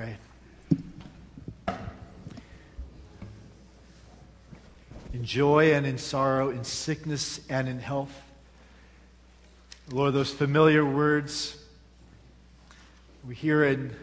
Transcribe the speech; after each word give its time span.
pray. 0.00 0.16
In 5.12 5.24
joy 5.24 5.74
and 5.74 5.84
in 5.84 5.98
sorrow, 5.98 6.48
in 6.48 6.64
sickness 6.64 7.40
and 7.50 7.68
in 7.68 7.78
health. 7.78 8.22
Lord, 9.90 10.14
those 10.14 10.32
familiar 10.32 10.86
words 10.86 11.58
we 13.26 13.34
hear 13.34 13.64
in 13.64 13.94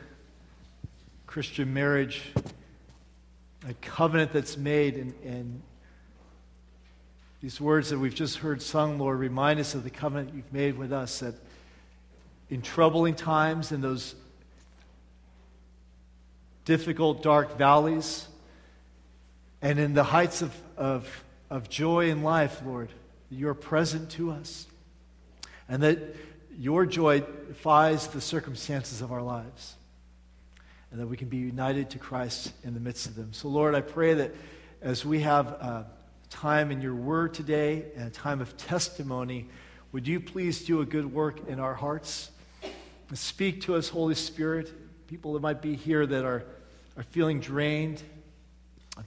Christian 1.26 1.74
marriage, 1.74 2.32
a 3.68 3.74
covenant 3.82 4.34
that's 4.34 4.56
made, 4.56 4.98
and, 4.98 5.16
and 5.24 5.62
these 7.42 7.60
words 7.60 7.90
that 7.90 7.98
we've 7.98 8.14
just 8.14 8.38
heard 8.38 8.62
sung, 8.62 9.00
Lord, 9.00 9.18
remind 9.18 9.60
us 9.60 9.74
of 9.74 9.84
the 9.84 9.90
covenant 9.90 10.36
you've 10.36 10.54
made 10.54 10.78
with 10.78 10.94
us 10.94 11.22
that 11.22 11.34
in 12.52 12.62
troubling 12.62 13.16
times, 13.16 13.72
in 13.72 13.82
those 13.82 14.14
difficult, 16.68 17.24
dark 17.24 17.58
valleys, 17.58 18.28
and 19.62 19.80
in 19.80 19.94
the 19.94 20.04
heights 20.04 20.42
of, 20.42 20.54
of, 20.76 21.24
of 21.50 21.70
joy 21.70 22.10
in 22.10 22.24
life, 22.24 22.62
Lord, 22.66 22.90
you're 23.30 23.54
present 23.54 24.12
to 24.12 24.32
us. 24.32 24.68
And 25.70 25.82
that 25.84 25.98
your 26.60 26.86
joy 26.86 27.22
defies 27.22 28.08
the 28.08 28.20
circumstances 28.20 29.02
of 29.02 29.14
our 29.14 29.22
lives. 29.22 29.76
And 30.92 31.00
that 31.00 31.08
we 31.08 31.16
can 31.16 31.30
be 31.30 31.38
united 31.38 31.90
to 31.92 32.00
Christ 32.00 32.52
in 32.66 32.74
the 32.74 32.82
midst 32.82 33.06
of 33.06 33.16
them. 33.16 33.32
So, 33.32 33.48
Lord, 33.48 33.74
I 33.74 33.80
pray 33.80 34.16
that 34.16 34.36
as 34.82 35.06
we 35.06 35.22
have 35.22 35.48
a 35.48 35.88
time 36.30 36.70
in 36.70 36.82
your 36.82 36.96
word 36.96 37.34
today 37.34 37.86
and 37.96 38.08
a 38.08 38.12
time 38.12 38.42
of 38.42 38.58
testimony, 38.58 39.48
would 39.94 40.06
you 40.06 40.20
please 40.20 40.66
do 40.66 40.82
a 40.82 40.86
good 40.86 41.14
work 41.14 41.48
in 41.48 41.62
our 41.62 41.76
hearts? 41.76 42.30
Speak 43.14 43.62
to 43.62 43.76
us, 43.76 43.88
Holy 43.88 44.16
Spirit. 44.16 44.74
People 45.08 45.32
that 45.32 45.42
might 45.42 45.62
be 45.62 45.74
here 45.74 46.06
that 46.06 46.26
are 46.26 46.44
are 46.98 47.04
feeling 47.04 47.40
drained, 47.40 48.02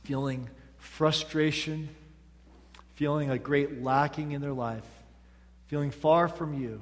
feeling 0.05 0.49
frustration, 0.79 1.89
feeling 2.95 3.31
a 3.31 3.39
great 3.39 3.83
lacking 3.83 4.33
in 4.33 4.41
their 4.41 4.53
life, 4.53 4.85
feeling 5.67 5.91
far 5.91 6.29
from 6.29 6.55
you, 6.55 6.81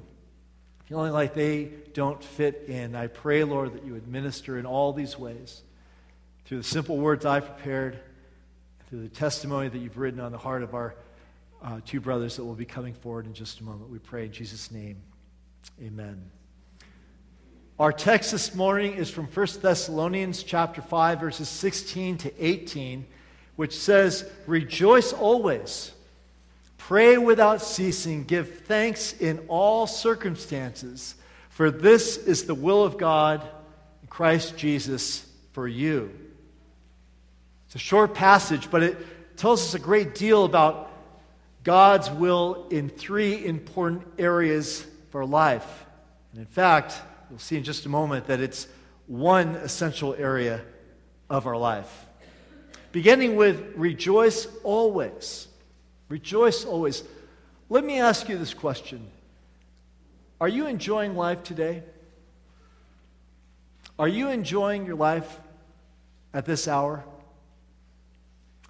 feeling 0.84 1.12
like 1.12 1.34
they 1.34 1.70
don't 1.94 2.22
fit 2.22 2.64
in. 2.68 2.94
I 2.94 3.06
pray, 3.06 3.44
Lord, 3.44 3.74
that 3.74 3.84
you 3.84 3.94
would 3.94 4.06
minister 4.06 4.58
in 4.58 4.66
all 4.66 4.92
these 4.92 5.18
ways 5.18 5.62
through 6.44 6.58
the 6.58 6.64
simple 6.64 6.96
words 6.96 7.26
I 7.26 7.40
prepared, 7.40 7.98
through 8.88 9.02
the 9.02 9.08
testimony 9.08 9.68
that 9.68 9.78
you've 9.78 9.98
written 9.98 10.20
on 10.20 10.32
the 10.32 10.38
heart 10.38 10.62
of 10.62 10.74
our 10.74 10.94
uh, 11.62 11.80
two 11.84 12.00
brothers 12.00 12.36
that 12.36 12.44
will 12.44 12.54
be 12.54 12.64
coming 12.64 12.94
forward 12.94 13.26
in 13.26 13.34
just 13.34 13.60
a 13.60 13.64
moment. 13.64 13.90
We 13.90 13.98
pray 13.98 14.26
in 14.26 14.32
Jesus' 14.32 14.70
name. 14.70 14.96
Amen. 15.82 16.37
Our 17.78 17.92
text 17.92 18.32
this 18.32 18.56
morning 18.56 18.94
is 18.94 19.08
from 19.08 19.28
1 19.28 19.46
Thessalonians 19.62 20.42
chapter 20.42 20.82
5 20.82 21.20
verses 21.20 21.48
16 21.48 22.18
to 22.18 22.44
18, 22.44 23.06
which 23.54 23.78
says, 23.78 24.28
"Rejoice 24.48 25.12
always. 25.12 25.92
Pray 26.76 27.18
without 27.18 27.62
ceasing, 27.62 28.24
give 28.24 28.62
thanks 28.62 29.12
in 29.12 29.38
all 29.46 29.86
circumstances, 29.86 31.14
for 31.50 31.70
this 31.70 32.16
is 32.16 32.46
the 32.46 32.54
will 32.54 32.82
of 32.82 32.98
God 32.98 33.48
in 34.02 34.08
Christ 34.08 34.56
Jesus 34.56 35.24
for 35.52 35.68
you." 35.68 36.10
It's 37.66 37.76
a 37.76 37.78
short 37.78 38.12
passage, 38.12 38.72
but 38.72 38.82
it 38.82 39.36
tells 39.36 39.62
us 39.62 39.74
a 39.74 39.78
great 39.78 40.16
deal 40.16 40.44
about 40.44 40.90
God's 41.62 42.10
will 42.10 42.66
in 42.70 42.88
three 42.88 43.46
important 43.46 44.02
areas 44.18 44.84
for 45.10 45.24
life. 45.24 45.86
And 46.32 46.40
in 46.40 46.46
fact, 46.46 47.02
You'll 47.30 47.38
see 47.38 47.56
in 47.56 47.64
just 47.64 47.84
a 47.84 47.88
moment 47.88 48.26
that 48.28 48.40
it's 48.40 48.66
one 49.06 49.56
essential 49.56 50.14
area 50.14 50.62
of 51.28 51.46
our 51.46 51.56
life. 51.56 52.06
Beginning 52.92 53.36
with 53.36 53.74
rejoice 53.76 54.46
always. 54.64 55.48
Rejoice 56.08 56.64
always. 56.64 57.02
Let 57.68 57.84
me 57.84 58.00
ask 58.00 58.28
you 58.28 58.38
this 58.38 58.54
question 58.54 59.06
Are 60.40 60.48
you 60.48 60.66
enjoying 60.66 61.16
life 61.16 61.42
today? 61.42 61.82
Are 63.98 64.08
you 64.08 64.28
enjoying 64.28 64.86
your 64.86 64.94
life 64.94 65.40
at 66.32 66.46
this 66.46 66.68
hour? 66.68 67.04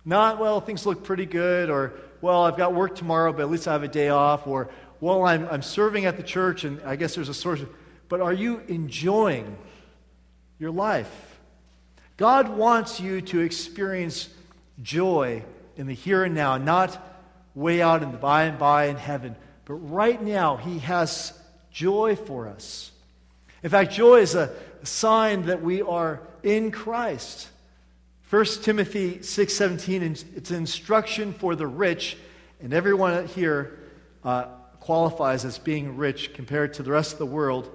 Not, 0.05 0.41
well, 0.41 0.63
things 0.63 0.87
look 0.87 1.05
pretty 1.05 1.27
good, 1.27 1.69
or, 1.69 1.93
well, 2.23 2.45
I've 2.45 2.57
got 2.57 2.73
work 2.73 2.97
tomorrow, 2.97 3.31
but 3.31 3.43
at 3.43 3.51
least 3.51 3.69
I 3.69 3.73
have 3.73 3.83
a 3.83 3.89
day 3.89 4.09
off, 4.09 4.47
or, 4.47 4.71
well, 5.01 5.27
I'm, 5.27 5.47
I'm 5.51 5.61
serving 5.61 6.07
at 6.07 6.17
the 6.17 6.23
church, 6.23 6.65
and 6.65 6.81
I 6.83 6.97
guess 6.97 7.15
there's 7.15 7.29
a 7.29 7.35
source 7.35 7.61
of 7.61 7.69
but 8.09 8.21
are 8.21 8.33
you 8.33 8.61
enjoying 8.69 9.57
your 10.59 10.71
life? 10.71 11.39
God 12.17 12.49
wants 12.49 13.01
you 13.01 13.21
to 13.23 13.41
experience 13.41 14.29
joy 14.83 15.43
in 15.77 15.87
the 15.87 15.95
here 15.95 16.25
and 16.25 16.35
now, 16.35 16.59
not 16.59 17.01
way 17.55 17.81
out 17.81 18.03
in 18.03 18.11
the 18.11 18.19
by 18.19 18.45
and 18.45 18.59
by 18.59 18.87
in 18.87 18.97
heaven, 18.97 19.37
but 19.65 19.75
right 19.75 20.21
now, 20.21 20.57
He 20.57 20.79
has 20.81 21.33
joy 21.71 22.17
for 22.17 22.49
us. 22.49 22.91
In 23.63 23.71
fact, 23.71 23.93
joy 23.93 24.21
is 24.21 24.35
a 24.35 24.53
sign 24.83 25.47
that 25.47 25.63
we 25.63 25.83
are 25.83 26.21
in 26.43 26.71
Christ. 26.71 27.49
1 28.31 28.45
Timothy 28.63 29.19
6:17 29.19 30.25
it's 30.37 30.51
an 30.51 30.57
instruction 30.57 31.33
for 31.33 31.57
the 31.57 31.67
rich 31.67 32.17
and 32.61 32.75
everyone 32.75 33.27
here 33.29 33.79
uh, 34.23 34.45
qualifies 34.81 35.45
as 35.45 35.59
being 35.59 35.97
rich 35.97 36.35
compared 36.35 36.75
to 36.75 36.83
the 36.83 36.91
rest 36.91 37.13
of 37.13 37.19
the 37.19 37.27
world 37.27 37.71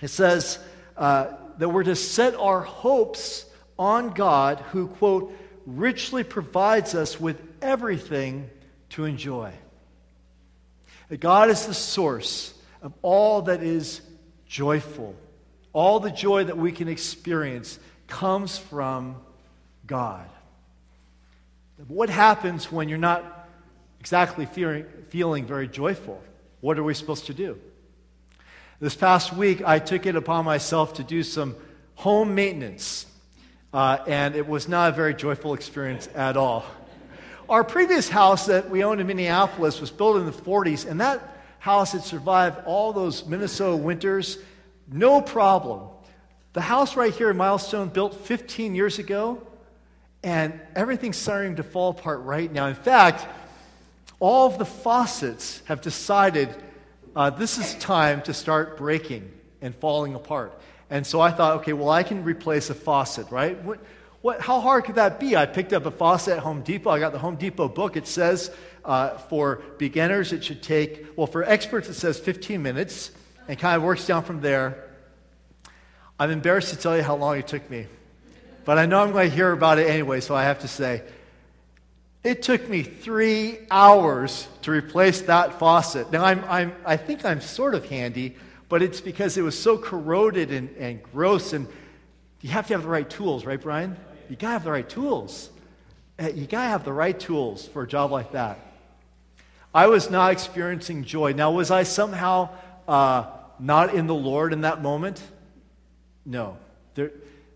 it 0.00 0.08
says 0.08 0.58
uh, 0.96 1.28
that 1.58 1.68
we're 1.68 1.84
to 1.84 1.96
set 1.96 2.34
our 2.34 2.60
hopes 2.60 3.46
on 3.78 4.10
God, 4.10 4.60
who, 4.70 4.88
quote, 4.88 5.36
richly 5.66 6.24
provides 6.24 6.94
us 6.94 7.20
with 7.20 7.40
everything 7.62 8.50
to 8.90 9.04
enjoy. 9.04 9.52
That 11.08 11.20
God 11.20 11.50
is 11.50 11.66
the 11.66 11.74
source 11.74 12.54
of 12.82 12.92
all 13.02 13.42
that 13.42 13.62
is 13.62 14.00
joyful. 14.46 15.16
All 15.72 16.00
the 16.00 16.10
joy 16.10 16.44
that 16.44 16.56
we 16.56 16.70
can 16.70 16.88
experience 16.88 17.78
comes 18.06 18.58
from 18.58 19.16
God. 19.86 20.28
What 21.88 22.08
happens 22.08 22.70
when 22.70 22.88
you're 22.88 22.98
not 22.98 23.48
exactly 23.98 24.46
feeling, 24.46 24.84
feeling 25.08 25.46
very 25.46 25.66
joyful? 25.66 26.22
What 26.60 26.78
are 26.78 26.84
we 26.84 26.94
supposed 26.94 27.26
to 27.26 27.34
do? 27.34 27.58
This 28.80 28.96
past 28.96 29.32
week, 29.32 29.62
I 29.64 29.78
took 29.78 30.04
it 30.04 30.16
upon 30.16 30.44
myself 30.44 30.94
to 30.94 31.04
do 31.04 31.22
some 31.22 31.54
home 31.94 32.34
maintenance, 32.34 33.06
uh, 33.72 33.98
and 34.08 34.34
it 34.34 34.48
was 34.48 34.68
not 34.68 34.90
a 34.90 34.96
very 34.96 35.14
joyful 35.14 35.54
experience 35.54 36.08
at 36.12 36.36
all. 36.36 36.64
Our 37.48 37.62
previous 37.62 38.08
house 38.08 38.46
that 38.46 38.68
we 38.68 38.82
owned 38.82 39.00
in 39.00 39.06
Minneapolis 39.06 39.80
was 39.80 39.92
built 39.92 40.16
in 40.16 40.26
the 40.26 40.32
40s, 40.32 40.90
and 40.90 41.00
that 41.00 41.36
house 41.60 41.92
had 41.92 42.02
survived 42.02 42.66
all 42.66 42.92
those 42.92 43.24
Minnesota 43.26 43.76
winters, 43.76 44.38
no 44.90 45.20
problem. 45.20 45.88
The 46.52 46.60
house 46.60 46.96
right 46.96 47.14
here 47.14 47.30
in 47.30 47.36
Milestone, 47.36 47.90
built 47.90 48.26
15 48.26 48.74
years 48.74 48.98
ago, 48.98 49.40
and 50.24 50.60
everything's 50.74 51.16
starting 51.16 51.54
to 51.56 51.62
fall 51.62 51.90
apart 51.90 52.22
right 52.22 52.52
now. 52.52 52.66
In 52.66 52.74
fact, 52.74 53.24
all 54.18 54.48
of 54.48 54.58
the 54.58 54.64
faucets 54.64 55.62
have 55.66 55.80
decided 55.80 56.52
uh, 57.16 57.30
this 57.30 57.58
is 57.58 57.74
time 57.76 58.22
to 58.22 58.34
start 58.34 58.76
breaking 58.76 59.30
and 59.60 59.74
falling 59.76 60.14
apart. 60.14 60.58
And 60.90 61.06
so 61.06 61.20
I 61.20 61.30
thought, 61.30 61.58
okay, 61.58 61.72
well, 61.72 61.90
I 61.90 62.02
can 62.02 62.24
replace 62.24 62.70
a 62.70 62.74
faucet, 62.74 63.30
right? 63.30 63.62
What, 63.62 63.80
what, 64.20 64.40
how 64.40 64.60
hard 64.60 64.84
could 64.84 64.96
that 64.96 65.20
be? 65.20 65.36
I 65.36 65.46
picked 65.46 65.72
up 65.72 65.86
a 65.86 65.90
faucet 65.90 66.36
at 66.36 66.40
Home 66.40 66.62
Depot. 66.62 66.90
I 66.90 66.98
got 66.98 67.12
the 67.12 67.18
Home 67.18 67.36
Depot 67.36 67.68
book. 67.68 67.96
It 67.96 68.06
says 68.06 68.50
uh, 68.84 69.16
for 69.16 69.62
beginners, 69.78 70.32
it 70.32 70.44
should 70.44 70.62
take, 70.62 71.06
well, 71.16 71.26
for 71.26 71.44
experts, 71.44 71.88
it 71.88 71.94
says 71.94 72.18
15 72.18 72.62
minutes 72.62 73.10
and 73.48 73.58
kind 73.58 73.76
of 73.76 73.82
works 73.82 74.06
down 74.06 74.24
from 74.24 74.40
there. 74.40 74.90
I'm 76.18 76.30
embarrassed 76.30 76.70
to 76.70 76.76
tell 76.76 76.96
you 76.96 77.02
how 77.02 77.16
long 77.16 77.38
it 77.38 77.46
took 77.46 77.68
me, 77.70 77.86
but 78.64 78.78
I 78.78 78.86
know 78.86 79.00
I'm 79.00 79.12
going 79.12 79.28
to 79.28 79.34
hear 79.34 79.50
about 79.52 79.78
it 79.78 79.88
anyway, 79.88 80.20
so 80.20 80.34
I 80.34 80.44
have 80.44 80.60
to 80.60 80.68
say 80.68 81.02
it 82.24 82.42
took 82.42 82.68
me 82.70 82.82
three 82.82 83.58
hours 83.70 84.48
to 84.62 84.70
replace 84.70 85.20
that 85.22 85.58
faucet. 85.58 86.10
Now, 86.10 86.24
I'm, 86.24 86.42
I'm, 86.46 86.74
I 86.86 86.96
think 86.96 87.22
I'm 87.24 87.42
sort 87.42 87.74
of 87.74 87.84
handy, 87.84 88.36
but 88.70 88.82
it's 88.82 89.02
because 89.02 89.36
it 89.36 89.42
was 89.42 89.58
so 89.58 89.76
corroded 89.76 90.50
and, 90.50 90.74
and 90.78 91.02
gross. 91.02 91.52
And 91.52 91.68
you 92.40 92.48
have 92.48 92.66
to 92.68 92.74
have 92.74 92.82
the 92.82 92.88
right 92.88 93.08
tools, 93.08 93.44
right, 93.44 93.60
Brian? 93.60 93.96
You 94.30 94.36
got 94.36 94.48
to 94.48 94.52
have 94.54 94.64
the 94.64 94.70
right 94.70 94.88
tools. 94.88 95.50
Uh, 96.18 96.28
you 96.28 96.46
got 96.46 96.62
to 96.62 96.68
have 96.70 96.84
the 96.84 96.92
right 96.94 97.18
tools 97.18 97.68
for 97.68 97.82
a 97.82 97.86
job 97.86 98.10
like 98.10 98.32
that. 98.32 98.58
I 99.74 99.88
was 99.88 100.08
not 100.08 100.32
experiencing 100.32 101.04
joy. 101.04 101.32
Now, 101.32 101.50
was 101.52 101.70
I 101.70 101.82
somehow 101.82 102.48
uh, 102.88 103.26
not 103.58 103.94
in 103.94 104.06
the 104.06 104.14
Lord 104.14 104.54
in 104.54 104.62
that 104.62 104.80
moment? 104.80 105.20
No. 106.24 106.56
There, 106.94 107.10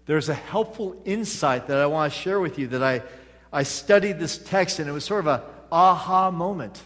there's 0.04 0.28
a 0.28 0.34
helpful 0.34 1.00
insight 1.06 1.68
that 1.68 1.78
I 1.78 1.86
want 1.86 2.12
to 2.12 2.18
share 2.18 2.38
with 2.38 2.58
you 2.58 2.66
that 2.68 2.82
I 2.82 3.02
I 3.52 3.62
studied 3.62 4.18
this 4.18 4.38
text 4.38 4.78
and 4.78 4.88
it 4.88 4.92
was 4.92 5.04
sort 5.04 5.20
of 5.20 5.26
a 5.26 5.44
aha 5.70 6.30
moment. 6.30 6.82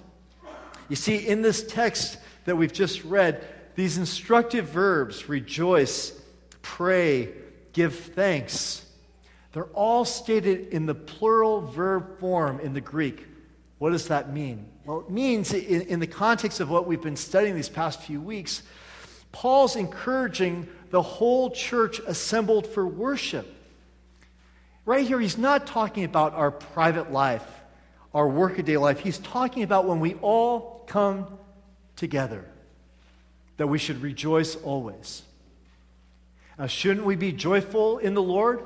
You 0.88 0.96
see, 0.96 1.16
in 1.16 1.42
this 1.42 1.64
text 1.64 2.18
that 2.44 2.56
we've 2.56 2.72
just 2.72 3.04
read, 3.04 3.46
these 3.74 3.98
instructive 3.98 4.66
verbs, 4.66 5.28
rejoice, 5.28 6.20
pray, 6.60 7.30
give 7.72 7.94
thanks. 7.94 8.84
They're 9.52 9.64
all 9.66 10.04
stated 10.04 10.68
in 10.68 10.86
the 10.86 10.94
plural 10.94 11.60
verb 11.60 12.18
form 12.18 12.60
in 12.60 12.74
the 12.74 12.80
Greek. 12.80 13.26
What 13.78 13.90
does 13.90 14.08
that 14.08 14.32
mean? 14.32 14.66
Well, 14.84 15.00
it 15.00 15.10
means, 15.10 15.52
in, 15.52 15.82
in, 15.82 16.00
the 16.00 16.06
context 16.06 16.60
of 16.60 16.70
what 16.70 16.86
we've 16.86 17.02
been 17.02 17.16
studying 17.16 17.54
these 17.54 17.68
past 17.68 18.00
few 18.00 18.20
weeks, 18.20 18.62
Paul's 19.30 19.76
encouraging 19.76 20.68
the 20.90 21.02
whole 21.02 21.50
church 21.50 22.00
assembled 22.00 22.66
for 22.66 22.86
worship. 22.86 23.46
Right 24.84 25.06
here, 25.06 25.20
he's 25.20 25.38
not 25.38 25.66
talking 25.66 26.04
about 26.04 26.34
our 26.34 26.50
private 26.50 27.12
life, 27.12 27.46
our 28.12 28.28
workaday 28.28 28.76
life. 28.76 28.98
He's 29.00 29.18
talking 29.18 29.62
about 29.62 29.86
when 29.86 30.00
we 30.00 30.14
all 30.14 30.82
come 30.86 31.38
together, 31.96 32.44
that 33.58 33.68
we 33.68 33.78
should 33.78 34.02
rejoice 34.02 34.56
always. 34.56 35.22
Now, 36.58 36.66
shouldn't 36.66 37.06
we 37.06 37.16
be 37.16 37.32
joyful 37.32 37.98
in 37.98 38.14
the 38.14 38.22
Lord? 38.22 38.64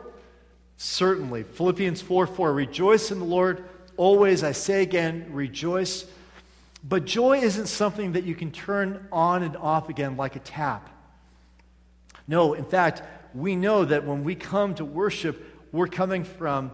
Certainly. 0.78 1.44
Philippians 1.44 2.02
4 2.02 2.26
4, 2.26 2.52
rejoice 2.52 3.10
in 3.10 3.18
the 3.18 3.24
Lord 3.24 3.64
always. 3.96 4.42
I 4.42 4.52
say 4.52 4.82
again, 4.82 5.26
rejoice. 5.30 6.06
But 6.82 7.04
joy 7.04 7.38
isn't 7.38 7.66
something 7.66 8.12
that 8.12 8.24
you 8.24 8.34
can 8.34 8.52
turn 8.52 9.06
on 9.10 9.42
and 9.42 9.56
off 9.56 9.88
again 9.88 10.16
like 10.16 10.36
a 10.36 10.40
tap. 10.40 10.88
No, 12.28 12.54
in 12.54 12.64
fact, 12.64 13.02
we 13.34 13.56
know 13.56 13.84
that 13.84 14.04
when 14.04 14.24
we 14.24 14.34
come 14.34 14.74
to 14.76 14.84
worship, 14.84 15.55
we're 15.72 15.86
coming 15.86 16.24
from 16.24 16.70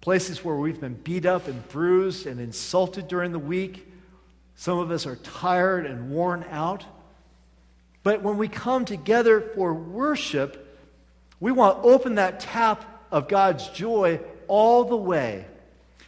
places 0.00 0.44
where 0.44 0.56
we've 0.56 0.80
been 0.80 0.94
beat 0.94 1.26
up 1.26 1.48
and 1.48 1.66
bruised 1.68 2.26
and 2.26 2.40
insulted 2.40 3.08
during 3.08 3.32
the 3.32 3.38
week. 3.38 3.92
Some 4.54 4.78
of 4.78 4.90
us 4.90 5.06
are 5.06 5.16
tired 5.16 5.86
and 5.86 6.10
worn 6.10 6.44
out. 6.50 6.84
But 8.02 8.22
when 8.22 8.38
we 8.38 8.48
come 8.48 8.84
together 8.84 9.40
for 9.40 9.74
worship, 9.74 10.78
we 11.40 11.52
want 11.52 11.82
to 11.82 11.88
open 11.88 12.14
that 12.14 12.40
tap 12.40 12.84
of 13.10 13.28
God's 13.28 13.68
joy 13.70 14.20
all 14.48 14.84
the 14.84 14.96
way 14.96 15.46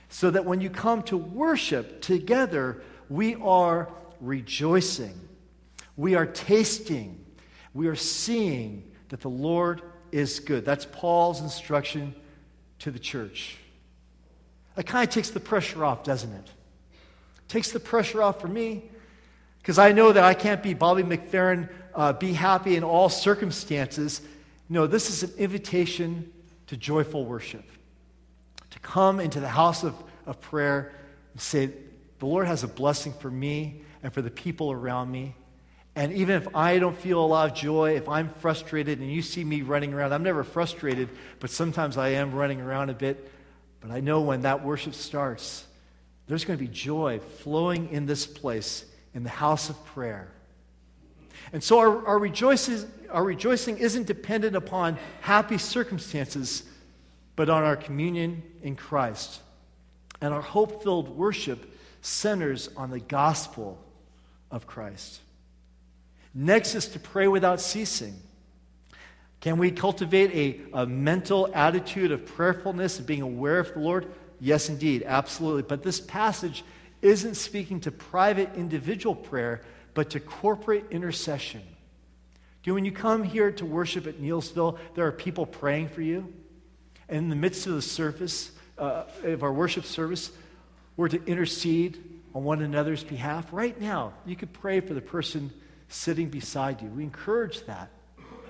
so 0.08 0.30
that 0.30 0.44
when 0.44 0.60
you 0.60 0.70
come 0.70 1.02
to 1.04 1.16
worship 1.16 2.00
together, 2.00 2.82
we 3.08 3.34
are 3.36 3.88
rejoicing. 4.20 5.18
We 5.96 6.14
are 6.14 6.26
tasting. 6.26 7.24
We 7.74 7.88
are 7.88 7.96
seeing 7.96 8.90
that 9.08 9.20
the 9.20 9.28
Lord 9.28 9.82
is 10.12 10.40
good. 10.40 10.64
That's 10.64 10.86
Paul's 10.86 11.40
instruction 11.40 12.14
to 12.80 12.90
the 12.90 12.98
church. 12.98 13.56
It 14.76 14.86
kind 14.86 15.06
of 15.06 15.12
takes 15.12 15.30
the 15.30 15.40
pressure 15.40 15.84
off, 15.84 16.04
doesn't 16.04 16.32
it? 16.32 16.50
Takes 17.48 17.72
the 17.72 17.80
pressure 17.80 18.22
off 18.22 18.40
for 18.40 18.48
me 18.48 18.84
because 19.58 19.78
I 19.78 19.92
know 19.92 20.12
that 20.12 20.22
I 20.22 20.34
can't 20.34 20.62
be 20.62 20.74
Bobby 20.74 21.02
McFerrin, 21.02 21.68
uh, 21.94 22.12
be 22.12 22.32
happy 22.32 22.76
in 22.76 22.84
all 22.84 23.08
circumstances. 23.08 24.22
No, 24.68 24.86
this 24.86 25.10
is 25.10 25.22
an 25.24 25.32
invitation 25.38 26.32
to 26.68 26.76
joyful 26.76 27.24
worship, 27.24 27.64
to 28.70 28.78
come 28.80 29.20
into 29.20 29.40
the 29.40 29.48
house 29.48 29.82
of, 29.82 29.94
of 30.26 30.40
prayer 30.40 30.92
and 31.32 31.40
say, 31.40 31.70
The 32.18 32.26
Lord 32.26 32.46
has 32.46 32.62
a 32.62 32.68
blessing 32.68 33.12
for 33.14 33.30
me 33.30 33.82
and 34.02 34.12
for 34.12 34.22
the 34.22 34.30
people 34.30 34.70
around 34.70 35.10
me. 35.10 35.34
And 35.98 36.12
even 36.12 36.36
if 36.36 36.54
I 36.54 36.78
don't 36.78 36.96
feel 36.96 37.18
a 37.18 37.26
lot 37.26 37.50
of 37.50 37.56
joy, 37.56 37.96
if 37.96 38.08
I'm 38.08 38.28
frustrated 38.34 39.00
and 39.00 39.10
you 39.10 39.20
see 39.20 39.42
me 39.42 39.62
running 39.62 39.92
around, 39.92 40.12
I'm 40.12 40.22
never 40.22 40.44
frustrated, 40.44 41.08
but 41.40 41.50
sometimes 41.50 41.96
I 41.96 42.10
am 42.10 42.32
running 42.32 42.60
around 42.60 42.90
a 42.90 42.94
bit. 42.94 43.28
But 43.80 43.90
I 43.90 43.98
know 43.98 44.20
when 44.20 44.42
that 44.42 44.64
worship 44.64 44.94
starts, 44.94 45.66
there's 46.28 46.44
going 46.44 46.56
to 46.56 46.64
be 46.64 46.70
joy 46.70 47.18
flowing 47.18 47.90
in 47.90 48.06
this 48.06 48.28
place, 48.28 48.84
in 49.12 49.24
the 49.24 49.28
house 49.28 49.70
of 49.70 49.86
prayer. 49.86 50.28
And 51.52 51.64
so 51.64 51.80
our, 51.80 52.06
our, 52.06 52.18
rejoicing, 52.20 52.88
our 53.10 53.24
rejoicing 53.24 53.78
isn't 53.78 54.06
dependent 54.06 54.54
upon 54.54 54.98
happy 55.22 55.58
circumstances, 55.58 56.62
but 57.34 57.50
on 57.50 57.64
our 57.64 57.76
communion 57.76 58.44
in 58.62 58.76
Christ. 58.76 59.40
And 60.20 60.32
our 60.32 60.42
hope 60.42 60.80
filled 60.84 61.08
worship 61.08 61.74
centers 62.02 62.68
on 62.76 62.90
the 62.90 63.00
gospel 63.00 63.84
of 64.52 64.68
Christ. 64.68 65.22
Next 66.34 66.74
is 66.74 66.88
to 66.88 66.98
pray 66.98 67.28
without 67.28 67.60
ceasing. 67.60 68.14
Can 69.40 69.58
we 69.58 69.70
cultivate 69.70 70.32
a, 70.32 70.80
a 70.80 70.86
mental 70.86 71.48
attitude 71.54 72.10
of 72.10 72.26
prayerfulness 72.26 72.98
and 72.98 73.06
being 73.06 73.22
aware 73.22 73.60
of 73.60 73.72
the 73.72 73.80
Lord? 73.80 74.06
Yes, 74.40 74.68
indeed, 74.68 75.04
absolutely. 75.06 75.62
But 75.62 75.82
this 75.82 76.00
passage 76.00 76.64
isn't 77.02 77.36
speaking 77.36 77.80
to 77.80 77.92
private 77.92 78.54
individual 78.56 79.14
prayer, 79.14 79.62
but 79.94 80.10
to 80.10 80.20
corporate 80.20 80.86
intercession. 80.90 81.62
Do 82.62 82.70
you, 82.70 82.74
when 82.74 82.84
you 82.84 82.92
come 82.92 83.22
here 83.22 83.52
to 83.52 83.64
worship 83.64 84.06
at 84.06 84.20
Neelsville, 84.20 84.78
there 84.94 85.06
are 85.06 85.12
people 85.12 85.46
praying 85.46 85.88
for 85.88 86.02
you. 86.02 86.32
And 87.08 87.18
in 87.18 87.28
the 87.28 87.36
midst 87.36 87.66
of 87.66 87.74
the 87.74 87.82
service, 87.82 88.50
uh, 88.76 89.04
of 89.22 89.42
our 89.42 89.52
worship 89.52 89.84
service, 89.84 90.30
we're 90.96 91.08
to 91.08 91.24
intercede 91.24 92.02
on 92.34 92.42
one 92.42 92.60
another's 92.60 93.04
behalf. 93.04 93.46
Right 93.52 93.80
now, 93.80 94.12
you 94.26 94.34
could 94.34 94.52
pray 94.52 94.80
for 94.80 94.94
the 94.94 95.00
person 95.00 95.52
sitting 95.88 96.28
beside 96.28 96.82
you. 96.82 96.88
We 96.88 97.02
encourage 97.02 97.64
that. 97.66 97.90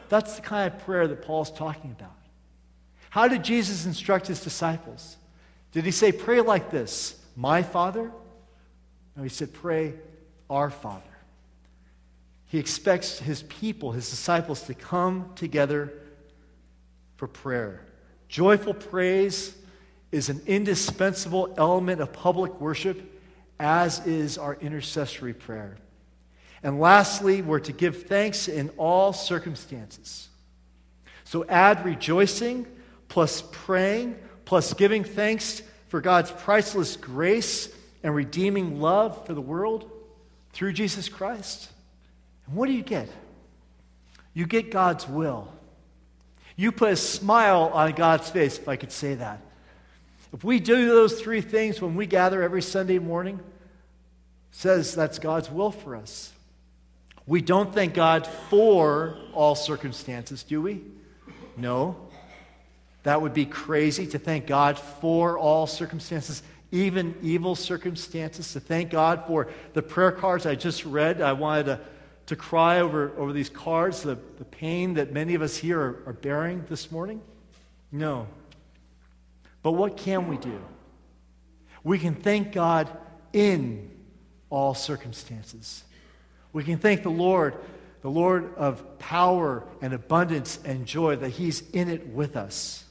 That's 0.09 0.37
the 0.37 0.43
kind 0.43 0.73
of 0.73 0.81
prayer 0.81 1.07
that 1.07 1.23
Paul's 1.23 1.51
talking 1.51 1.95
about. 1.99 2.17
How 3.11 3.29
did 3.29 3.45
Jesus 3.45 3.87
instruct 3.87 4.27
his 4.27 4.43
disciples? 4.43 5.17
Did 5.73 5.85
he 5.85 5.91
say, 5.91 6.13
pray 6.13 6.41
like 6.41 6.71
this, 6.71 7.19
my 7.37 7.63
Father? 7.63 8.11
No, 9.17 9.23
he 9.23 9.29
said, 9.29 9.53
pray, 9.53 9.95
our 10.49 10.71
Father. 10.71 11.03
He 12.47 12.59
expects 12.59 13.19
his 13.19 13.43
people, 13.45 13.93
his 13.93 14.09
disciples, 14.09 14.63
to 14.63 14.75
come 14.75 15.33
together 15.35 15.93
for 17.17 17.29
prayer. 17.29 17.85
Joyful 18.29 18.75
praise 18.75 19.55
is 20.11 20.31
an 20.31 20.41
indispensable 20.47 21.55
element 21.59 22.01
of 22.01 22.13
public 22.13 22.59
worship, 22.61 23.21
as 23.61 24.07
is 24.07 24.39
our 24.39 24.55
intercessory 24.55 25.35
prayer. 25.35 25.77
And 26.63 26.81
lastly, 26.81 27.43
we're 27.43 27.61
to 27.61 27.73
give 27.73 28.05
thanks 28.07 28.49
in 28.49 28.71
all 28.77 29.13
circumstances. 29.13 30.29
So 31.25 31.45
add 31.49 31.85
rejoicing 31.85 32.67
plus 33.09 33.43
praying 33.53 34.17
plus 34.45 34.73
giving 34.75 35.05
thanks 35.05 35.63
for 35.89 36.01
God's 36.01 36.31
priceless 36.31 36.97
grace 36.97 37.69
and 38.03 38.15
redeeming 38.15 38.81
love 38.81 39.27
for 39.27 39.35
the 39.35 39.41
world 39.41 39.91
through 40.53 40.73
Jesus 40.73 41.09
Christ. 41.09 41.71
And 42.47 42.57
what 42.57 42.67
do 42.67 42.73
you 42.73 42.83
get? 42.83 43.09
You 44.33 44.47
get 44.47 44.71
God's 44.71 45.07
will. 45.07 45.53
You 46.57 46.73
put 46.73 46.93
a 46.93 46.97
smile 46.97 47.71
on 47.75 47.93
God's 47.93 48.31
face, 48.31 48.59
if 48.59 48.69
I 48.69 48.77
could 48.77 48.93
say 48.93 49.15
that. 49.17 49.41
If 50.33 50.45
we 50.45 50.61
do 50.61 50.87
those 50.87 51.21
three 51.21 51.41
things 51.41 51.81
when 51.81 51.95
we 51.95 52.07
gather 52.07 52.43
every 52.43 52.63
Sunday 52.63 52.99
morning, 52.99 53.41
says 54.51 54.95
that's 54.95 55.19
God's 55.19 55.51
will 55.51 55.71
for 55.71 55.95
us. 55.95 56.33
We 57.29 57.43
don't 57.43 57.75
thank 57.75 57.93
God 57.93 58.27
for 58.27 59.19
all 59.35 59.55
circumstances, 59.55 60.43
do 60.43 60.63
we? 60.63 60.81
No. 61.59 62.09
That 63.03 63.21
would 63.21 63.35
be 63.35 63.45
crazy 63.45 64.07
to 64.09 64.19
thank 64.19 64.47
God 64.47 64.79
for 64.79 65.37
all 65.37 65.67
circumstances, 65.67 66.43
even 66.73 67.15
evil 67.21 67.55
circumstances. 67.55 68.55
To 68.55 68.61
thank 68.61 68.89
God 68.89 69.25
for 69.27 69.49
the 69.75 69.83
prayer 69.83 70.11
cards 70.11 70.47
I 70.47 70.55
just 70.55 70.87
read. 70.87 71.21
I 71.21 71.35
wanted 71.35 71.67
to, 71.67 71.81
to 72.27 72.37
cry 72.37 72.81
over, 72.81 73.13
over 73.19 73.35
these 73.35 73.51
cards, 73.51 74.03
the, 74.03 74.17
the 74.39 74.47
pain 74.47 74.95
that 74.95 75.13
many 75.13 75.35
of 75.35 75.43
us 75.43 75.55
here 75.55 75.79
are, 75.79 76.03
are 76.07 76.15
bearing 76.15 76.65
this 76.71 76.91
morning. 76.91 77.21
No. 77.93 78.27
But 79.63 79.73
what 79.73 79.99
can 79.99 80.29
we 80.29 80.39
do? 80.39 80.63
We 81.85 81.99
can 81.99 82.15
thank 82.15 82.53
God 82.53 82.89
in 83.35 83.91
all 84.49 84.73
circumstances. 84.73 85.85
We 86.59 86.65
can 86.65 86.79
thank 86.79 87.05
the 87.05 87.09
Lord, 87.09 87.55
the 88.03 88.11
Lord 88.11 88.53
of 88.57 88.99
power 88.99 89.63
and 89.81 89.95
abundance 89.95 90.59
and 90.65 90.87
joy, 90.87 91.15
that 91.15 91.29
He's 91.29 91.63
in 91.71 91.89
it 91.89 92.09
with 92.09 92.37
us. 92.37 92.85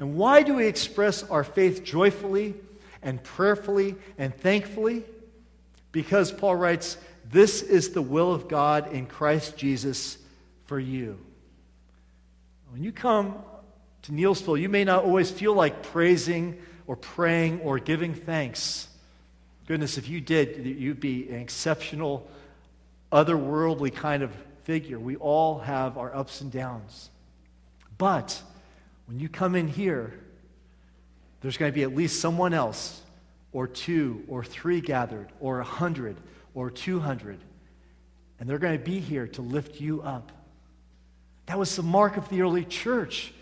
And 0.00 0.16
why 0.16 0.42
do 0.42 0.54
we 0.54 0.66
express 0.66 1.22
our 1.22 1.44
faith 1.44 1.84
joyfully 1.84 2.56
and 3.00 3.22
prayerfully 3.22 3.94
and 4.18 4.34
thankfully? 4.34 5.04
Because 5.92 6.32
Paul 6.32 6.56
writes, 6.56 6.96
This 7.30 7.62
is 7.62 7.90
the 7.90 8.02
will 8.02 8.34
of 8.34 8.48
God 8.48 8.92
in 8.92 9.06
Christ 9.06 9.56
Jesus 9.56 10.18
for 10.64 10.80
you. 10.80 11.20
When 12.72 12.82
you 12.82 12.90
come 12.90 13.36
to 14.02 14.10
Neelsville, 14.10 14.60
you 14.60 14.68
may 14.68 14.82
not 14.82 15.04
always 15.04 15.30
feel 15.30 15.54
like 15.54 15.84
praising 15.84 16.60
or 16.88 16.96
praying 16.96 17.60
or 17.60 17.78
giving 17.78 18.14
thanks. 18.14 18.88
Goodness, 19.66 19.96
if 19.96 20.08
you 20.08 20.20
did, 20.20 20.66
you'd 20.66 21.00
be 21.00 21.28
an 21.28 21.40
exceptional, 21.40 22.28
otherworldly 23.12 23.94
kind 23.94 24.22
of 24.22 24.32
figure. 24.64 24.98
We 24.98 25.16
all 25.16 25.60
have 25.60 25.98
our 25.98 26.14
ups 26.14 26.40
and 26.40 26.50
downs. 26.50 27.10
But 27.98 28.42
when 29.06 29.20
you 29.20 29.28
come 29.28 29.54
in 29.54 29.68
here, 29.68 30.14
there's 31.40 31.56
going 31.56 31.70
to 31.70 31.74
be 31.74 31.82
at 31.82 31.94
least 31.94 32.20
someone 32.20 32.54
else, 32.54 33.00
or 33.52 33.66
two, 33.66 34.24
or 34.28 34.44
three 34.44 34.80
gathered, 34.80 35.28
or 35.40 35.60
a 35.60 35.64
hundred, 35.64 36.16
or 36.54 36.70
two 36.70 37.00
hundred. 37.00 37.38
And 38.40 38.48
they're 38.48 38.58
going 38.58 38.78
to 38.78 38.84
be 38.84 38.98
here 38.98 39.28
to 39.28 39.42
lift 39.42 39.80
you 39.80 40.02
up. 40.02 40.32
That 41.46 41.58
was 41.58 41.76
the 41.76 41.82
mark 41.82 42.16
of 42.16 42.28
the 42.28 42.42
early 42.42 42.64
church. 42.64 43.32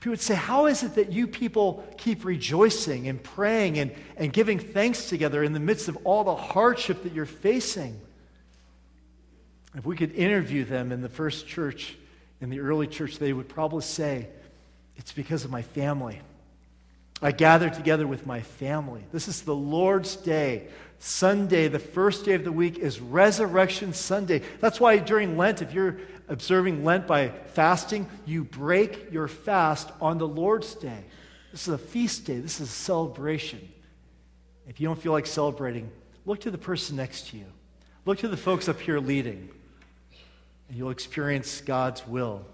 People 0.00 0.12
would 0.12 0.20
say, 0.20 0.34
How 0.34 0.66
is 0.66 0.82
it 0.82 0.94
that 0.94 1.12
you 1.12 1.26
people 1.26 1.84
keep 1.96 2.24
rejoicing 2.24 3.08
and 3.08 3.22
praying 3.22 3.78
and, 3.78 3.92
and 4.16 4.32
giving 4.32 4.58
thanks 4.58 5.08
together 5.08 5.42
in 5.42 5.52
the 5.52 5.60
midst 5.60 5.88
of 5.88 5.98
all 6.04 6.24
the 6.24 6.36
hardship 6.36 7.02
that 7.02 7.12
you're 7.12 7.26
facing? 7.26 8.00
If 9.76 9.84
we 9.84 9.96
could 9.96 10.12
interview 10.12 10.64
them 10.64 10.92
in 10.92 11.02
the 11.02 11.08
first 11.08 11.46
church, 11.46 11.96
in 12.40 12.50
the 12.50 12.60
early 12.60 12.86
church, 12.86 13.18
they 13.18 13.32
would 13.32 13.48
probably 13.48 13.82
say, 13.82 14.28
It's 14.96 15.12
because 15.12 15.44
of 15.44 15.50
my 15.50 15.62
family. 15.62 16.20
I 17.20 17.32
gather 17.32 17.68
together 17.68 18.06
with 18.06 18.26
my 18.26 18.40
family. 18.40 19.04
This 19.12 19.28
is 19.28 19.42
the 19.42 19.54
Lord's 19.54 20.16
day. 20.16 20.68
Sunday, 21.00 21.68
the 21.68 21.78
first 21.78 22.24
day 22.24 22.34
of 22.34 22.44
the 22.44 22.52
week, 22.52 22.78
is 22.78 23.00
Resurrection 23.00 23.92
Sunday. 23.92 24.42
That's 24.60 24.80
why 24.80 24.98
during 24.98 25.36
Lent, 25.36 25.62
if 25.62 25.72
you're 25.72 25.98
observing 26.28 26.84
Lent 26.84 27.06
by 27.06 27.28
fasting, 27.28 28.08
you 28.24 28.44
break 28.44 29.12
your 29.12 29.28
fast 29.28 29.90
on 30.00 30.18
the 30.18 30.28
Lord's 30.28 30.74
day. 30.74 31.04
This 31.50 31.66
is 31.66 31.74
a 31.74 31.78
feast 31.78 32.26
day, 32.26 32.38
this 32.38 32.60
is 32.60 32.68
a 32.68 32.72
celebration. 32.72 33.66
If 34.68 34.80
you 34.80 34.86
don't 34.86 35.00
feel 35.00 35.12
like 35.12 35.26
celebrating, 35.26 35.90
look 36.26 36.40
to 36.40 36.50
the 36.50 36.58
person 36.58 36.96
next 36.96 37.28
to 37.28 37.38
you, 37.38 37.46
look 38.04 38.18
to 38.18 38.28
the 38.28 38.36
folks 38.36 38.68
up 38.68 38.80
here 38.80 39.00
leading, 39.00 39.48
and 40.68 40.76
you'll 40.76 40.90
experience 40.90 41.62
God's 41.62 42.06
will 42.06 42.44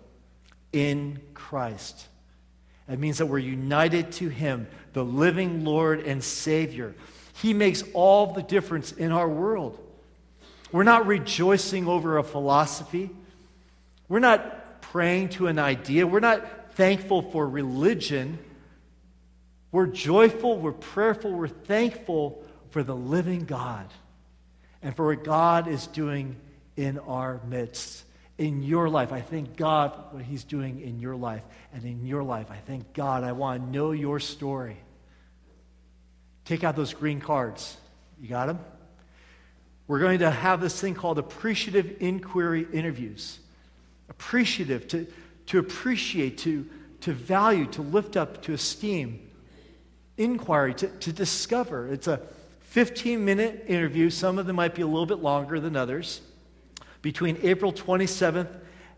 in 0.72 1.20
Christ. 1.34 2.06
It 2.88 2.98
means 2.98 3.18
that 3.18 3.26
we're 3.26 3.38
united 3.38 4.12
to 4.12 4.28
Him, 4.28 4.66
the 4.92 5.04
living 5.04 5.64
Lord 5.64 6.00
and 6.00 6.22
Savior. 6.22 6.94
He 7.40 7.54
makes 7.54 7.82
all 7.94 8.32
the 8.32 8.42
difference 8.42 8.92
in 8.92 9.10
our 9.10 9.28
world. 9.28 9.78
We're 10.70 10.82
not 10.82 11.06
rejoicing 11.06 11.86
over 11.86 12.18
a 12.18 12.24
philosophy. 12.24 13.10
We're 14.08 14.18
not 14.18 14.82
praying 14.82 15.30
to 15.30 15.46
an 15.46 15.58
idea. 15.58 16.06
We're 16.06 16.20
not 16.20 16.74
thankful 16.74 17.22
for 17.22 17.48
religion. 17.48 18.38
We're 19.72 19.86
joyful, 19.86 20.58
we're 20.58 20.72
prayerful, 20.72 21.32
we're 21.32 21.48
thankful 21.48 22.44
for 22.70 22.84
the 22.84 22.94
living 22.94 23.44
God 23.44 23.88
and 24.82 24.94
for 24.94 25.06
what 25.06 25.24
God 25.24 25.66
is 25.66 25.86
doing 25.88 26.36
in 26.76 26.98
our 27.00 27.40
midst. 27.48 28.04
In 28.36 28.62
your 28.62 28.88
life, 28.88 29.12
I 29.12 29.20
thank 29.20 29.56
God 29.56 29.94
for 29.94 30.16
what 30.16 30.24
He's 30.24 30.44
doing 30.44 30.80
in 30.80 30.98
your 30.98 31.14
life. 31.14 31.42
And 31.72 31.84
in 31.84 32.06
your 32.06 32.22
life, 32.22 32.50
I 32.50 32.56
thank 32.56 32.92
God. 32.92 33.22
I 33.24 33.32
want 33.32 33.62
to 33.62 33.70
know 33.70 33.92
your 33.92 34.18
story. 34.18 34.76
Take 36.44 36.64
out 36.64 36.76
those 36.76 36.92
green 36.92 37.20
cards. 37.20 37.76
You 38.20 38.28
got 38.28 38.46
them? 38.46 38.58
We're 39.86 40.00
going 40.00 40.20
to 40.20 40.30
have 40.30 40.60
this 40.60 40.80
thing 40.80 40.94
called 40.94 41.18
appreciative 41.18 41.96
inquiry 42.00 42.66
interviews 42.72 43.38
appreciative, 44.08 44.86
to, 44.88 45.06
to 45.46 45.58
appreciate, 45.58 46.38
to, 46.38 46.68
to 47.00 47.12
value, 47.12 47.66
to 47.66 47.82
lift 47.82 48.16
up, 48.16 48.42
to 48.42 48.52
esteem, 48.52 49.30
inquiry, 50.16 50.74
to, 50.74 50.88
to 50.88 51.12
discover. 51.12 51.88
It's 51.92 52.06
a 52.06 52.20
15 52.60 53.24
minute 53.24 53.64
interview. 53.68 54.10
Some 54.10 54.38
of 54.38 54.46
them 54.46 54.56
might 54.56 54.74
be 54.74 54.82
a 54.82 54.86
little 54.86 55.06
bit 55.06 55.18
longer 55.18 55.60
than 55.60 55.76
others. 55.76 56.20
Between 57.04 57.36
April 57.42 57.70
27th 57.70 58.48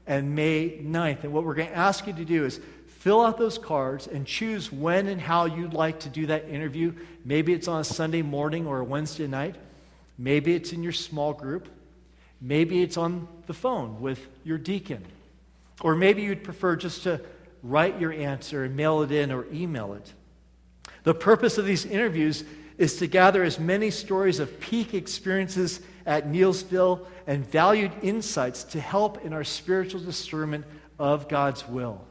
and 0.07 0.37
May 0.37 0.79
9th. 0.79 1.25
And 1.25 1.33
what 1.33 1.45
we're 1.45 1.57
going 1.57 1.67
to 1.67 1.77
ask 1.77 2.07
you 2.07 2.13
to 2.13 2.25
do 2.25 2.45
is 2.45 2.61
fill 2.87 3.21
out 3.21 3.37
those 3.37 3.59
cards 3.59 4.07
and 4.07 4.25
choose 4.25 4.71
when 4.71 5.09
and 5.09 5.21
how 5.21 5.47
you'd 5.47 5.75
like 5.75 5.99
to 6.01 6.09
do 6.09 6.27
that 6.27 6.49
interview. 6.49 6.93
Maybe 7.25 7.53
it's 7.53 7.67
on 7.67 7.81
a 7.81 7.85
Sunday 7.85 8.23
morning 8.23 8.65
or 8.65 8.79
a 8.79 8.85
Wednesday 8.85 9.27
night. 9.27 9.57
Maybe 10.19 10.55
it's 10.55 10.73
in 10.73 10.85
your 10.85 10.93
small 10.93 11.33
group. 11.33 11.69
Maybe 12.41 12.81
it's 12.81 12.97
on 12.97 13.27
the 13.49 13.55
phone 13.55 14.01
with 14.01 14.25
your 14.45 14.59
deacon. 14.59 15.05
Or 15.81 15.97
maybe 15.97 16.23
you'd 16.23 16.45
prefer 16.45 16.77
just 16.77 17.03
to 17.03 17.21
write 17.65 18.01
your 18.01 18.13
answer 18.13 18.63
and 18.63 18.77
mail 18.77 19.03
it 19.03 19.11
in 19.11 19.33
or 19.33 19.47
email 19.53 19.95
it. 19.95 20.13
The 21.03 21.15
purpose 21.15 21.59
of 21.59 21.65
these 21.65 21.85
interviews 21.85 22.45
is 22.79 22.99
to 22.99 23.09
gather 23.09 23.43
as 23.43 23.59
many 23.59 23.91
stories 23.91 24.39
of 24.39 24.61
peak 24.61 24.95
experiences 24.95 25.81
at 26.07 26.29
Neelsville 26.29 27.05
and 27.27 27.45
valued 27.45 27.93
insights 28.03 28.65
to 28.65 28.81
help 28.81 29.25
in 29.25 29.33
our 29.33 29.45
spiritual 29.45 30.01
discernment 30.01 30.65
of 30.99 31.29
God's 31.29 31.69
will. 31.69 32.03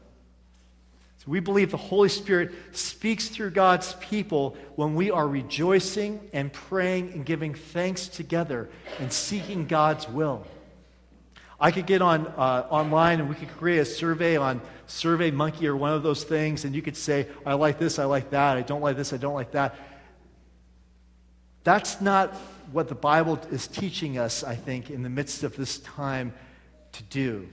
So 1.20 1.25
We 1.28 1.40
believe 1.40 1.72
the 1.72 1.78
Holy 1.78 2.10
Spirit 2.10 2.52
speaks 2.74 3.30
through 3.30 3.52
God's 3.52 3.94
people 3.94 4.58
when 4.75 4.94
we 4.96 5.10
are 5.10 5.28
rejoicing 5.28 6.20
and 6.34 6.52
praying 6.52 7.14
and 7.14 7.25
giving 7.25 7.54
thanks 7.54 8.08
together 8.08 8.70
and 9.00 9.12
seeking 9.12 9.66
God's 9.66 10.08
will. 10.08 10.46
I 11.60 11.72
could 11.72 11.86
get 11.86 12.02
on 12.02 12.28
uh, 12.28 12.68
online 12.70 13.22
and 13.22 13.30
we 13.30 13.36
could 13.36 13.56
create 13.58 13.80
a 13.80 13.86
survey 13.86 14.36
on 14.36 14.62
Survey 14.88 15.32
Monkey 15.32 15.68
or 15.68 15.75
one 15.75 15.94
of 15.94 16.04
those 16.04 16.24
things, 16.24 16.66
and 16.66 16.75
you 16.75 16.82
could 16.82 16.98
say, 16.98 17.28
I 17.46 17.54
like 17.54 17.80
this, 17.80 17.98
I 17.98 18.06
like 18.06 18.32
that, 18.32 18.58
I 18.58 18.62
don't 18.62 18.82
like 18.82 18.98
this, 18.98 19.14
I 19.14 19.18
don't 19.18 19.34
like 19.34 19.52
that. 19.52 19.75
That's 21.64 22.02
not 22.02 22.36
what 22.72 22.88
the 22.88 22.95
Bible 22.95 23.39
is 23.51 23.67
teaching 23.67 24.17
us, 24.17 24.43
I 24.43 24.55
think, 24.55 24.89
in 24.89 25.03
the 25.03 25.10
midst 25.10 25.43
of 25.43 25.55
this 25.55 25.79
time 25.79 26.34
to 26.93 27.03
do. 27.03 27.48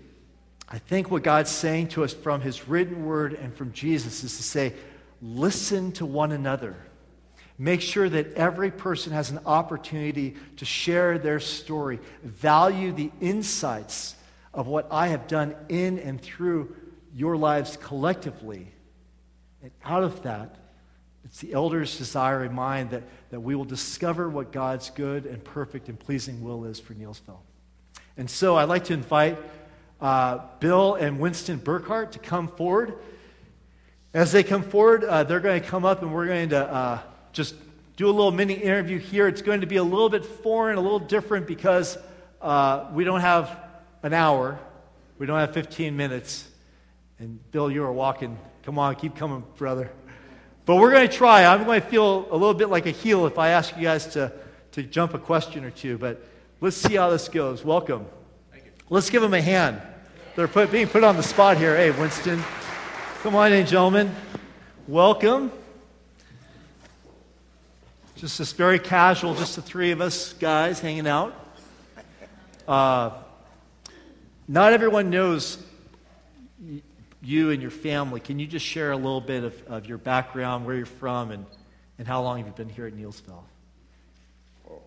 I 0.69 0.79
think 0.79 1.11
what 1.11 1.23
God's 1.23 1.51
saying 1.51 1.89
to 1.89 2.05
us 2.05 2.13
from 2.13 2.41
His 2.41 2.69
written 2.69 3.05
word 3.05 3.35
and 3.35 3.55
from 3.55 3.73
Jesus 3.73 4.25
is 4.25 4.37
to 4.37 4.43
say, 4.43 4.75
listen 5.21 5.93
to 5.93 6.07
one 6.07 6.33
another. 6.33 6.77
Make 7.59 7.81
sure 7.81 8.09
that 8.09 8.33
every 8.35 8.71
person 8.71 9.13
has 9.13 9.31
an 9.31 9.41
opportunity 9.45 10.37
to 10.57 10.65
share 10.65 11.19
their 11.19 11.41
story. 11.41 12.01
Value 12.25 12.93
the 12.93 13.13
insights 13.21 14.17
of 14.55 14.67
what 14.67 14.89
I 14.91 15.09
have 15.09 15.29
done 15.29 15.55
in 15.69 15.99
and 15.99 16.21
through 16.21 16.75
your 17.15 17.37
lives 17.37 17.77
collectively. 17.81 18.73
And 19.63 19.71
out 19.85 20.03
of 20.03 20.23
that, 20.23 20.57
it's 21.25 21.41
the 21.41 21.53
elder's 21.53 21.97
desire 21.99 22.45
in 22.45 22.53
mind 22.53 22.91
that, 22.91 23.03
that 23.31 23.41
we 23.41 23.55
will 23.55 23.65
discover 23.65 24.29
what 24.29 24.53
God's 24.53 24.91
good 24.91 25.27
and 25.27 25.43
perfect 25.43 25.89
and 25.89 25.99
pleasing 25.99 26.43
will 26.43 26.65
is 26.65 26.81
for 26.81 26.95
Neelsville. 26.95 27.41
And 28.17 28.29
so 28.29 28.57
I'd 28.57 28.69
like 28.69 28.85
to 28.85 28.93
invite 28.93 29.39
uh, 30.01 30.41
Bill 30.61 30.95
and 30.95 31.21
Winston 31.21 31.59
Burkhart 31.59 32.13
to 32.13 32.19
come 32.19 32.49
forward. 32.49 32.95
As 34.13 34.33
they 34.33 34.43
come 34.43 34.63
forward, 34.63 35.05
uh, 35.05 35.25
they're 35.25 35.41
going 35.41 35.63
to 35.63 35.67
come 35.67 35.85
up 35.85 36.03
and 36.03 36.13
we're 36.13 36.27
going 36.27 36.51
to 36.51 36.71
uh, 36.71 36.99
just 37.33 37.55
do 37.97 38.07
a 38.07 38.11
little 38.11 38.33
mini 38.33 38.55
interview 38.55 38.99
here. 38.99 39.29
It's 39.29 39.43
going 39.43 39.61
to 39.61 39.67
be 39.67 39.77
a 39.77 39.85
little 39.85 40.11
bit 40.11 40.25
foreign, 40.25 40.77
a 40.77 40.81
little 40.81 40.99
different 40.99 41.47
because 41.47 41.97
uh, 42.41 42.91
we 42.93 43.05
don't 43.05 43.21
have 43.21 43.59
an 44.03 44.13
hour, 44.13 44.59
we 45.19 45.27
don't 45.27 45.39
have 45.39 45.55
15 45.55 45.97
minutes. 45.97 46.49
And 47.19 47.39
Bill, 47.53 47.71
you 47.71 47.85
are 47.85 47.93
walking. 47.93 48.37
Come 48.65 48.79
on, 48.79 48.97
keep 48.97 49.15
coming, 49.17 49.45
brother. 49.57 49.93
But 50.65 50.77
we're 50.77 50.93
going 50.93 51.09
to 51.09 51.15
try. 51.15 51.45
I'm 51.45 51.65
going 51.65 51.81
to 51.81 51.87
feel 51.87 52.29
a 52.31 52.37
little 52.37 52.55
bit 52.55 52.69
like 52.69 52.87
a 52.87 52.91
heel 52.91 53.27
if 53.27 53.37
I 53.37 53.49
ask 53.49 53.77
you 53.77 53.83
guys 53.83 54.07
to, 54.09 54.33
to 54.73 54.83
jump 54.85 55.13
a 55.13 55.19
question 55.19 55.65
or 55.65 55.71
two. 55.71 55.99
But 55.99 56.25
let's 56.61 56.77
see 56.77 56.95
how 56.95 57.11
this 57.11 57.29
goes. 57.29 57.65
Welcome. 57.65 58.07
Let's 58.89 59.11
give 59.11 59.23
them 59.23 59.35
a 59.35 59.43
hand. 59.43 59.83
They're 60.37 60.47
put, 60.47 60.71
being 60.71 60.87
put 60.87 61.03
on 61.03 61.17
the 61.17 61.23
spot 61.23 61.57
here. 61.57 61.77
Hey, 61.77 61.91
Winston. 61.91 62.43
Come 63.23 63.35
on 63.35 63.53
in, 63.53 63.67
gentlemen. 63.67 64.15
Welcome. 64.87 65.51
Just 68.15 68.39
this 68.39 68.53
very 68.53 68.79
casual, 68.79 69.35
just 69.35 69.57
the 69.57 69.63
three 69.63 69.91
of 69.91 70.01
us 70.01 70.33
guys 70.35 70.79
hanging 70.79 71.09
out. 71.09 71.35
Uh, 72.69 73.11
not 74.47 74.73
everyone 74.73 75.11
knows 75.11 75.59
you 77.23 77.51
and 77.51 77.63
your 77.63 77.71
family. 77.71 78.21
Can 78.21 78.39
you 78.39 78.47
just 78.47 78.67
share 78.67 78.93
a 78.93 78.97
little 78.97 79.21
bit 79.21 79.45
of, 79.45 79.63
of 79.69 79.87
your 79.87 79.99
background, 79.99 80.67
where 80.67 80.77
you're 80.77 80.87
from, 80.87 81.31
and, 81.31 81.47
and 81.99 82.07
how 82.07 82.23
long 82.23 82.39
have 82.39 82.47
you 82.47 82.53
been 82.53 82.69
here 82.69 82.87
at 82.87 82.95
Neelsville? 82.95 83.45
Oh, 84.69 84.83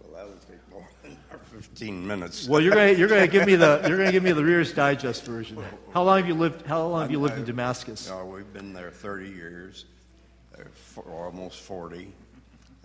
well, 0.00 0.14
that 0.14 0.28
would 0.28 0.40
take 0.42 0.70
more 0.70 0.88
than 1.02 1.16
15 1.52 2.06
minutes. 2.06 2.48
Well, 2.48 2.60
you're 2.60 2.74
going 2.74 2.98
you're 2.98 3.08
to 3.08 3.28
give 3.28 3.46
me 3.46 3.54
the 3.54 3.80
you're 3.86 3.96
going 3.96 4.08
to 4.08 4.12
give 4.12 4.24
me 4.24 4.32
the 4.32 4.44
Reader's 4.44 4.72
Digest 4.72 5.24
version. 5.24 5.62
How 5.94 6.02
long 6.02 6.18
have 6.18 6.28
you 6.28 6.34
lived? 6.34 6.66
How 6.66 6.86
long 6.86 7.02
have 7.02 7.10
you 7.10 7.20
lived 7.20 7.38
in 7.38 7.44
Damascus? 7.44 8.10
Uh, 8.10 8.24
we've 8.24 8.52
been 8.52 8.72
there 8.72 8.90
30 8.90 9.28
years, 9.28 9.84
uh, 10.54 10.62
for 10.74 11.04
almost 11.04 11.60
40. 11.60 12.12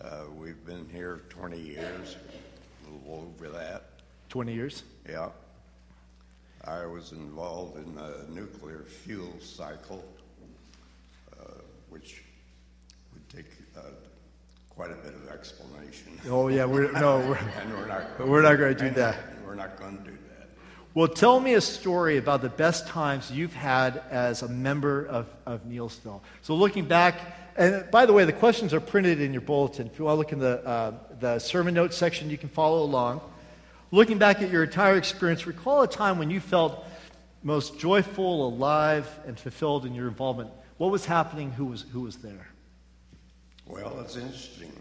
Uh, 0.02 0.24
we've 0.38 0.64
been 0.66 0.88
here 0.92 1.22
20 1.30 1.60
years, 1.60 2.18
a 2.86 3.10
little 3.10 3.34
over 3.40 3.50
that. 3.50 3.86
20 4.30 4.54
years. 4.54 4.84
Yeah. 5.08 5.30
I 6.66 6.86
was 6.86 7.12
involved 7.12 7.78
in 7.78 7.96
the 7.96 8.26
nuclear 8.30 8.86
fuel 8.88 9.34
cycle, 9.42 10.04
uh, 11.38 11.46
which 11.90 12.24
would 13.14 13.30
take 13.30 13.52
uh, 13.76 13.82
quite 14.70 14.92
a 14.92 14.96
bit 14.96 15.14
of 15.14 15.30
explanation. 15.30 16.18
Oh 16.30 16.48
yeah, 16.48 16.64
we're 16.64 16.92
no, 16.94 17.20
we're, 17.28 17.36
and 17.36 17.74
we're 17.74 17.88
not. 17.88 18.28
We're 18.28 18.42
not 18.42 18.58
going 18.58 18.76
to 18.78 18.90
do 18.90 18.96
that. 18.96 19.18
We're 19.46 19.56
not 19.56 19.78
going 19.78 19.98
to 19.98 20.04
do 20.04 20.12
that. 20.12 20.48
Well, 20.94 21.10
tell 21.10 21.40
me 21.40 21.56
a 21.56 21.62
story 21.62 22.16
about 22.18 22.42
the 22.42 22.50
best 22.50 22.88
times 22.88 23.30
you've 23.30 23.54
had 23.54 24.02
as 24.10 24.42
a 24.42 24.48
member 24.48 25.06
of, 25.06 25.28
of 25.46 25.66
Neelsville. 25.66 26.22
So 26.44 26.56
looking 26.56 26.86
back, 26.86 27.20
and 27.58 27.90
by 27.92 28.06
the 28.06 28.14
way, 28.14 28.24
the 28.24 28.32
questions 28.34 28.74
are 28.74 28.80
printed 28.80 29.20
in 29.20 29.34
your 29.34 29.42
bulletin. 29.42 29.88
If 29.88 30.00
you 30.00 30.06
want 30.06 30.16
to 30.16 30.20
look 30.20 30.32
in 30.32 30.40
the, 30.40 30.66
uh, 30.66 30.94
the 31.20 31.40
sermon 31.40 31.74
notes 31.74 31.98
section, 31.98 32.30
you 32.30 32.38
can 32.38 32.50
follow 32.50 32.84
along. 32.84 33.22
Looking 33.94 34.18
back 34.18 34.42
at 34.42 34.50
your 34.50 34.64
entire 34.64 34.98
experience, 34.98 35.46
recall 35.46 35.84
a 35.84 35.88
time 35.88 36.18
when 36.18 36.32
you 36.32 36.40
felt 36.40 36.84
most 37.44 37.78
joyful, 37.80 38.48
alive, 38.48 39.08
and 39.28 39.40
fulfilled 39.40 39.86
in 39.86 39.94
your 39.94 40.08
involvement? 40.08 40.50
What 40.78 40.90
was 40.90 41.06
happening? 41.06 41.52
Who 41.52 41.66
was, 41.66 41.86
who 41.94 42.02
was 42.02 42.16
there? 42.16 42.48
Well, 43.68 44.00
it's 44.00 44.16
interesting. 44.16 44.72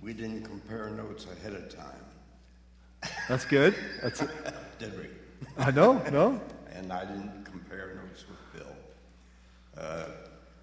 We 0.00 0.14
didn't 0.14 0.44
compare 0.44 0.88
notes 0.88 1.26
ahead 1.30 1.52
of 1.52 1.68
time, 1.68 3.10
That's 3.28 3.44
good. 3.44 3.74
That's 4.02 4.20
did 4.78 4.98
we? 4.98 5.08
I 5.58 5.70
know, 5.70 6.02
no? 6.10 6.40
And 6.72 6.90
I 6.90 7.04
didn't 7.04 7.44
compare 7.44 8.00
notes 8.02 8.24
with 8.30 8.62
Bill. 8.62 8.74
Uh, 9.76 10.06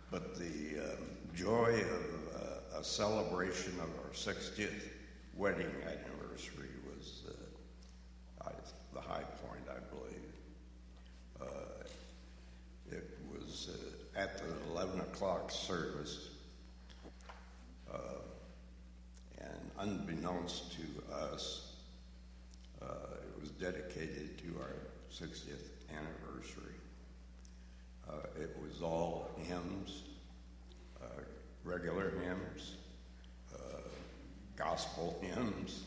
but 0.09 0.33
the 0.33 0.79
um, 0.79 1.05
joy 1.35 1.81
of 1.81 2.41
uh, 2.73 2.79
a 2.79 2.83
celebration 2.83 3.73
of 3.73 3.89
our 4.03 4.11
60th 4.11 4.71
wedding 5.35 5.69
anniversary 5.83 6.69
was 6.89 7.25
uh, 7.27 7.31
I, 8.45 8.51
the 8.93 9.01
high 9.01 9.23
point, 9.47 9.63
I 9.69 9.79
believe. 9.93 10.31
Uh, 11.41 11.85
it 12.91 13.17
was 13.31 13.69
uh, 13.73 13.77
at 14.15 14.37
the 14.37 14.71
11 14.71 14.99
o'clock 15.01 15.51
service, 15.51 16.29
uh, 17.93 17.97
and 19.39 19.71
unbeknownst 19.79 20.73
to 20.73 21.13
us, 21.13 21.73
uh, 22.81 22.85
it 22.85 23.41
was 23.41 23.49
dedicated 23.51 24.37
to 24.37 24.45
our 24.61 24.75
60th 25.11 25.71
anniversary. 25.91 26.73
Uh, 28.09 28.13
it 28.39 28.55
was 28.61 28.81
all 28.81 29.29
hymns, 29.37 30.03
uh, 31.01 31.21
regular 31.63 32.11
hymns, 32.23 32.75
uh, 33.53 33.79
gospel 34.55 35.19
hymns, 35.21 35.83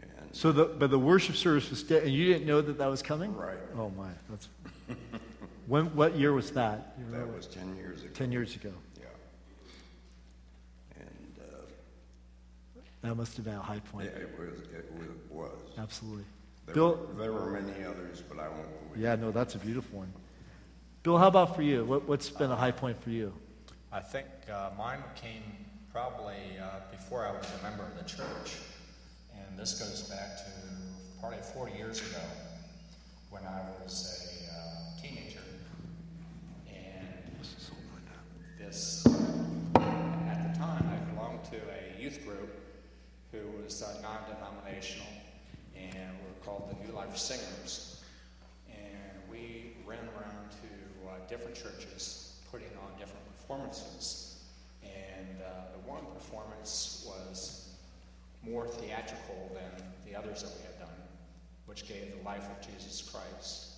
and 0.00 0.34
So 0.34 0.52
the 0.52 0.64
but 0.64 0.90
the 0.90 0.98
worship 0.98 1.36
service 1.36 1.68
was 1.70 1.82
dead, 1.82 2.04
and 2.04 2.12
you 2.12 2.32
didn't 2.32 2.46
know 2.46 2.60
that 2.60 2.78
that 2.78 2.86
was 2.86 3.02
coming. 3.02 3.34
Right. 3.34 3.58
Oh 3.76 3.90
my, 3.90 4.10
that's. 4.30 4.48
when 5.68 5.94
what 5.94 6.16
year 6.16 6.32
was 6.32 6.50
that? 6.52 6.96
That 7.12 7.28
was 7.32 7.46
10 7.46 7.76
years 7.76 8.02
ago. 8.02 8.10
Ten 8.14 8.32
years 8.32 8.56
ago. 8.56 8.72
Yeah. 8.98 9.06
And 10.98 11.36
uh, 11.40 12.80
That 13.02 13.14
must 13.14 13.36
have 13.36 13.44
been 13.44 13.54
a 13.54 13.60
high 13.60 13.80
point. 13.80 14.06
it, 14.06 14.16
it 14.16 14.38
was, 14.38 14.58
it 14.74 14.90
was, 14.98 15.08
was. 15.30 15.78
Absolutely. 15.78 16.24
There, 16.66 16.74
Bill. 16.74 17.08
were, 17.14 17.22
there 17.22 17.32
were 17.32 17.60
many 17.60 17.84
others, 17.84 18.22
but 18.28 18.38
I 18.38 18.48
won't 18.48 18.68
go 18.94 19.00
Yeah, 19.00 19.14
no, 19.16 19.30
that's 19.30 19.54
a 19.54 19.58
beautiful 19.58 20.00
one. 20.00 20.12
Bill, 21.02 21.16
how 21.16 21.28
about 21.28 21.54
for 21.54 21.62
you? 21.62 21.84
What, 21.84 22.08
what's 22.08 22.28
been 22.28 22.50
a 22.50 22.56
high 22.56 22.72
point 22.72 23.02
for 23.02 23.10
you? 23.10 23.32
I 23.92 24.00
think 24.00 24.26
uh, 24.52 24.70
mine 24.76 25.02
came 25.14 25.42
probably 25.92 26.36
uh, 26.60 26.80
before 26.90 27.26
I 27.26 27.32
was 27.32 27.46
a 27.60 27.62
member 27.62 27.84
of 27.84 27.96
the 27.96 28.04
church. 28.04 28.56
And 29.34 29.58
this 29.58 29.78
goes 29.78 30.02
back 30.02 30.36
to 30.38 30.44
probably 31.20 31.38
40 31.38 31.76
years 31.76 32.00
ago 32.00 32.20
when 33.30 33.42
I 33.44 33.62
was 33.82 34.44
a 34.50 34.54
uh, 34.54 35.02
teenager. 35.02 35.40
And 36.68 37.38
this, 38.68 39.02
at 39.76 40.52
the 40.52 40.58
time, 40.58 40.84
I 40.92 41.14
belonged 41.14 41.42
to 41.44 41.56
a 41.56 41.98
youth 41.98 42.22
group 42.26 42.50
who 43.32 43.62
was 43.62 43.82
uh, 43.82 43.94
non 44.02 44.18
denominational, 44.28 45.06
and 45.74 46.10
we 46.18 46.28
were 46.28 46.44
called 46.44 46.68
the 46.68 46.86
New 46.86 46.92
Life 46.94 47.16
Singers. 47.16 48.02
And 48.68 49.30
we 49.30 49.72
ran 49.86 50.00
around 50.00 50.50
to 50.50 51.08
uh, 51.08 51.12
different 51.30 51.56
churches 51.56 52.36
putting 52.52 52.68
on 52.84 52.98
different 52.98 53.24
performances. 53.38 54.36
And 54.82 55.40
uh, 55.40 55.72
the 55.72 55.88
one 55.88 56.04
performance 56.12 57.06
was 57.08 57.70
more 58.42 58.66
theatrical 58.66 59.50
than 59.54 59.82
the 60.04 60.14
others 60.18 60.42
that 60.42 60.50
we 60.58 60.62
had 60.64 60.78
done, 60.78 61.00
which 61.64 61.88
gave 61.88 62.14
the 62.18 62.22
life 62.22 62.46
of 62.50 62.60
Jesus 62.66 63.08
Christ. 63.10 63.68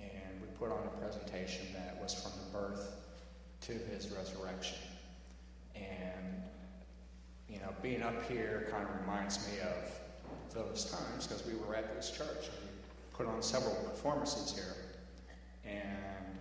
And 0.00 0.40
we 0.40 0.48
put 0.58 0.72
on 0.72 0.86
a 0.86 1.00
presentation 1.02 1.66
that 1.74 2.00
was 2.02 2.14
from 2.14 2.32
the 2.32 2.58
birth 2.58 3.03
to 3.66 3.72
his 3.72 4.08
resurrection. 4.10 4.76
And, 5.74 6.42
you 7.48 7.58
know, 7.60 7.72
being 7.82 8.02
up 8.02 8.28
here 8.30 8.68
kind 8.70 8.86
of 8.86 9.00
reminds 9.00 9.38
me 9.48 9.60
of 9.60 10.54
those 10.54 10.84
times 10.84 11.26
because 11.26 11.46
we 11.46 11.54
were 11.54 11.74
at 11.74 11.94
this 11.96 12.10
church. 12.10 12.50
We 12.62 12.68
put 13.16 13.26
on 13.26 13.42
several 13.42 13.74
performances 13.76 14.54
here. 14.54 14.76
And, 15.64 16.38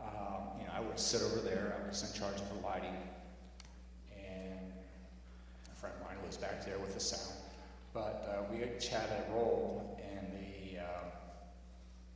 um, 0.00 0.60
you 0.60 0.66
know, 0.66 0.72
I 0.72 0.80
would 0.80 1.00
sit 1.00 1.20
over 1.22 1.40
there. 1.40 1.76
I 1.84 1.88
was 1.88 2.08
in 2.08 2.18
charge 2.18 2.40
of 2.40 2.48
the 2.48 2.66
lighting. 2.66 2.96
And 4.16 4.72
a 5.72 5.76
friend 5.76 5.94
of 6.00 6.06
mine 6.06 6.16
was 6.24 6.36
back 6.36 6.64
there 6.64 6.78
with 6.78 6.94
the 6.94 7.00
sound. 7.00 7.36
But 7.92 8.28
uh, 8.28 8.52
we 8.52 8.60
had 8.60 9.08
a 9.08 9.32
role 9.32 9.98
in 9.98 10.26
the 10.38 10.80
uh, 10.80 10.84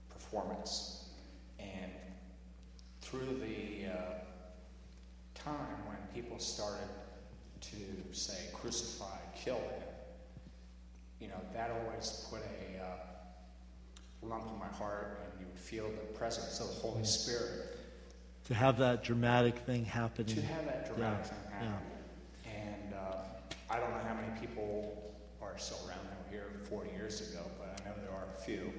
performance. 0.08 1.08
And 1.58 1.90
through 3.08 3.38
the 3.40 3.47
people 6.38 6.46
started 6.46 6.88
to 7.60 8.14
say, 8.16 8.38
crucify, 8.52 9.16
kill 9.34 9.56
him, 9.56 9.82
you 11.20 11.26
know, 11.26 11.40
that 11.52 11.70
always 11.70 12.28
put 12.30 12.40
a 12.40 12.80
uh, 12.80 12.86
lump 14.22 14.44
in 14.52 14.56
my 14.58 14.68
heart, 14.68 15.20
and 15.24 15.40
you 15.40 15.46
would 15.46 15.58
feel 15.58 15.88
the 15.88 16.18
presence 16.18 16.60
of 16.60 16.68
the 16.68 16.80
Holy 16.80 17.04
Spirit. 17.04 17.76
To 18.44 18.54
have 18.54 18.78
that 18.78 19.02
dramatic 19.02 19.58
thing 19.58 19.84
happening. 19.84 20.36
To 20.36 20.42
have 20.42 20.64
that 20.66 20.86
dramatic 20.86 21.26
Yeah, 21.26 21.58
thing 21.58 21.70
happen. 21.70 21.82
And 22.46 22.94
uh, 22.94 23.16
I 23.68 23.80
don't 23.80 23.90
know 23.90 24.04
how 24.06 24.14
many 24.14 24.38
people 24.40 25.12
are 25.42 25.58
still 25.58 25.78
around 25.88 26.06
that 26.08 26.30
here 26.30 26.52
40 26.70 26.90
years 26.92 27.32
ago, 27.32 27.40
but 27.58 27.80
I 27.84 27.88
know 27.88 27.96
there 28.00 28.14
are 28.14 28.28
a 28.36 28.40
few. 28.40 28.72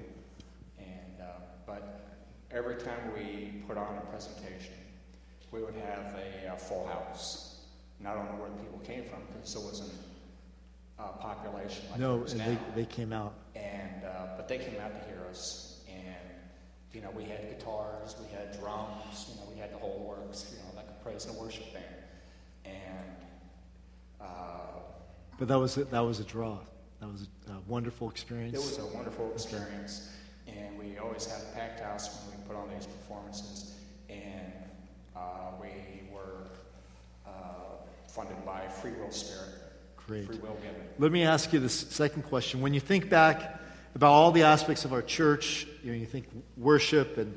And 0.78 1.20
uh, 1.20 1.24
but 1.66 2.08
every 2.50 2.76
time 2.76 3.12
we 3.14 3.62
put 3.68 3.76
on 3.76 3.98
a 3.98 4.06
presentation, 4.06 4.72
we 5.52 5.60
would 5.62 5.74
have 5.74 6.14
a, 6.14 6.52
uh 6.52 6.56
full 6.56 6.86
house. 6.86 7.49
And 8.00 8.08
I 8.08 8.14
don't 8.14 8.24
know 8.26 8.40
where 8.40 8.50
the 8.50 8.56
people 8.56 8.78
came 8.80 9.04
from 9.04 9.20
because 9.32 9.54
there 9.54 9.62
wasn't 9.62 9.92
a 10.98 11.08
population 11.18 11.84
like 11.90 12.00
no, 12.00 12.24
and 12.24 12.38
now. 12.38 12.44
they, 12.46 12.82
they 12.82 12.86
came 12.86 13.12
out. 13.12 13.34
And 13.54 14.04
uh, 14.04 14.36
but 14.36 14.48
they 14.48 14.58
came 14.58 14.80
out 14.80 14.92
to 14.92 15.08
hear 15.08 15.20
us, 15.28 15.82
and 15.88 16.16
you 16.92 17.00
know 17.02 17.10
we 17.10 17.24
had 17.24 17.48
guitars, 17.48 18.16
we 18.20 18.34
had 18.34 18.58
drums, 18.58 19.28
you 19.30 19.36
know 19.40 19.48
we 19.52 19.58
had 19.60 19.72
the 19.72 19.78
whole 19.78 20.04
works, 20.08 20.46
you 20.52 20.58
know 20.58 20.64
like 20.76 20.86
a 20.88 21.04
praise 21.04 21.26
and 21.26 21.36
worship 21.36 21.72
band, 21.74 21.84
and 22.64 23.16
uh, 24.20 24.24
But 25.38 25.48
that 25.48 25.58
was 25.58 25.76
a, 25.76 25.84
that 25.84 26.00
was 26.00 26.20
a 26.20 26.24
draw. 26.24 26.58
That 27.00 27.10
was 27.10 27.28
a, 27.48 27.52
a 27.52 27.60
wonderful 27.66 28.10
experience. 28.10 28.54
it 28.54 28.58
was 28.58 28.78
a 28.78 28.86
wonderful 28.96 29.30
experience. 29.32 30.10
And 30.46 30.78
we 30.78 30.98
always 30.98 31.26
had 31.26 31.40
a 31.42 31.54
packed 31.54 31.80
house 31.80 32.08
when 32.26 32.38
we 32.40 32.46
put 32.46 32.56
on 32.56 32.68
these 32.74 32.86
performances, 32.86 33.74
and 34.08 34.52
uh, 35.16 35.52
we 35.60 35.68
were 36.12 36.48
uh, 37.26 37.30
funded 38.14 38.44
by 38.44 38.66
Free 38.68 38.92
Will 38.92 39.10
Spirit, 39.10 39.50
Great. 39.96 40.26
Free 40.26 40.38
Will 40.38 40.56
Giving. 40.56 40.82
Let 40.98 41.12
me 41.12 41.22
ask 41.22 41.52
you 41.52 41.60
this 41.60 41.74
second 41.74 42.22
question. 42.22 42.60
When 42.60 42.74
you 42.74 42.80
think 42.80 43.08
back 43.08 43.60
about 43.94 44.12
all 44.12 44.32
the 44.32 44.42
aspects 44.42 44.84
of 44.84 44.92
our 44.92 45.02
church, 45.02 45.66
you 45.82 45.92
know, 45.92 45.98
you 45.98 46.06
think 46.06 46.26
worship 46.56 47.18
and 47.18 47.36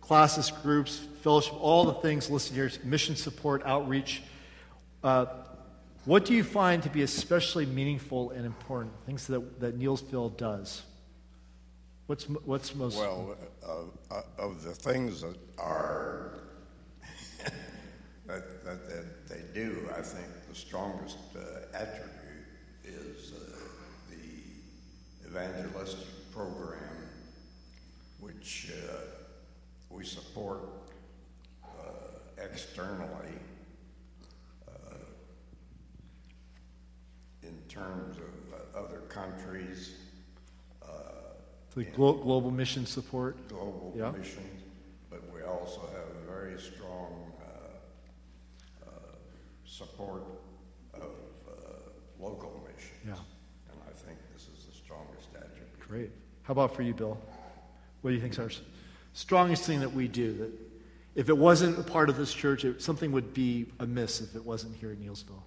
classes, 0.00 0.50
groups, 0.62 1.06
fellowship, 1.22 1.54
all 1.60 1.84
the 1.84 1.94
things 1.94 2.28
listed 2.28 2.54
here, 2.54 2.70
mission 2.84 3.16
support, 3.16 3.62
outreach. 3.64 4.22
Uh, 5.02 5.26
what 6.04 6.24
do 6.24 6.34
you 6.34 6.44
find 6.44 6.82
to 6.82 6.90
be 6.90 7.02
especially 7.02 7.64
meaningful 7.64 8.30
and 8.32 8.44
important? 8.44 8.92
Things 9.06 9.26
that, 9.28 9.60
that 9.60 9.78
Neelsville 9.78 10.36
does. 10.36 10.82
What's 12.06 12.24
what's 12.24 12.74
most 12.74 12.98
Well, 12.98 13.36
uh, 13.64 14.14
uh, 14.14 14.22
of 14.36 14.62
the 14.64 14.72
things 14.72 15.22
that 15.22 15.36
are 15.56 16.40
that, 18.26 18.64
that, 18.64 18.88
that 18.88 19.28
they 19.28 19.40
do, 19.54 19.88
I 19.96 20.00
think 20.00 20.26
the 20.48 20.54
strongest 20.54 21.18
uh, 21.36 21.76
attribute 21.76 22.12
is 22.84 23.32
uh, 23.32 23.58
the 24.10 25.28
evangelistic 25.28 26.32
program, 26.32 26.78
which 28.20 28.70
uh, 28.72 28.92
we 29.90 30.04
support 30.04 30.60
uh, 31.64 32.42
externally 32.42 33.38
uh, 34.68 34.94
in 37.42 37.56
terms 37.68 38.16
of 38.18 38.54
uh, 38.54 38.84
other 38.86 39.00
countries. 39.08 39.94
Uh, 40.82 40.86
the 41.74 41.84
glo- 41.84 42.14
global 42.14 42.50
mission 42.50 42.86
support? 42.86 43.48
global 43.48 43.92
Yeah. 43.96 44.10
missions, 44.12 44.62
but 45.10 45.20
we 45.34 45.42
also 45.42 45.80
have 45.80 46.06
a 46.22 46.30
very 46.30 46.60
strong 46.60 47.31
support 49.72 50.22
of 50.92 51.02
uh, 51.48 51.52
local 52.20 52.62
missions. 52.66 52.92
Yeah. 53.06 53.12
And 53.70 53.80
I 53.88 53.92
think 54.04 54.18
this 54.34 54.42
is 54.42 54.66
the 54.66 54.74
strongest 54.74 55.28
attribute. 55.34 55.80
Great. 55.80 56.10
How 56.42 56.52
about 56.52 56.76
for 56.76 56.82
you, 56.82 56.92
Bill? 56.92 57.18
What 58.02 58.10
do 58.10 58.14
you 58.14 58.20
think 58.20 58.34
is 58.34 58.38
our 58.38 58.50
strongest 59.14 59.64
thing 59.64 59.80
that 59.80 59.92
we 59.92 60.08
do? 60.08 60.34
That 60.34 60.50
if 61.14 61.30
it 61.30 61.36
wasn't 61.36 61.78
a 61.78 61.82
part 61.82 62.10
of 62.10 62.16
this 62.16 62.34
church, 62.34 62.64
it, 62.66 62.82
something 62.82 63.12
would 63.12 63.32
be 63.32 63.66
amiss 63.80 64.20
if 64.20 64.36
it 64.36 64.44
wasn't 64.44 64.76
here 64.76 64.92
in 64.92 64.98
Neelsville. 64.98 65.42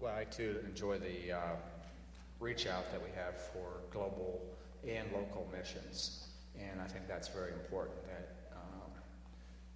Well, 0.00 0.14
I 0.14 0.24
too 0.24 0.58
enjoy 0.66 0.98
the 0.98 1.32
uh, 1.32 1.40
reach 2.40 2.66
out 2.66 2.90
that 2.90 3.00
we 3.02 3.10
have 3.16 3.40
for 3.52 3.80
global 3.92 4.44
and 4.86 5.06
local 5.12 5.48
missions. 5.56 6.28
And 6.58 6.80
I 6.80 6.86
think 6.86 7.06
that's 7.06 7.28
very 7.28 7.52
important 7.52 7.96
that 8.06 8.28
um, 8.52 8.90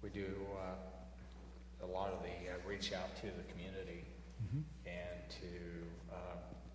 we 0.01 0.09
do 0.09 0.27
uh, 0.57 0.75
a 1.83 1.91
lot 1.91 2.09
of 2.11 2.19
the 2.21 2.51
uh, 2.51 2.55
reach 2.67 2.93
out 2.93 3.15
to 3.17 3.23
the 3.27 3.43
community 3.51 4.03
and 4.85 5.29
to 5.29 6.13
uh, 6.13 6.15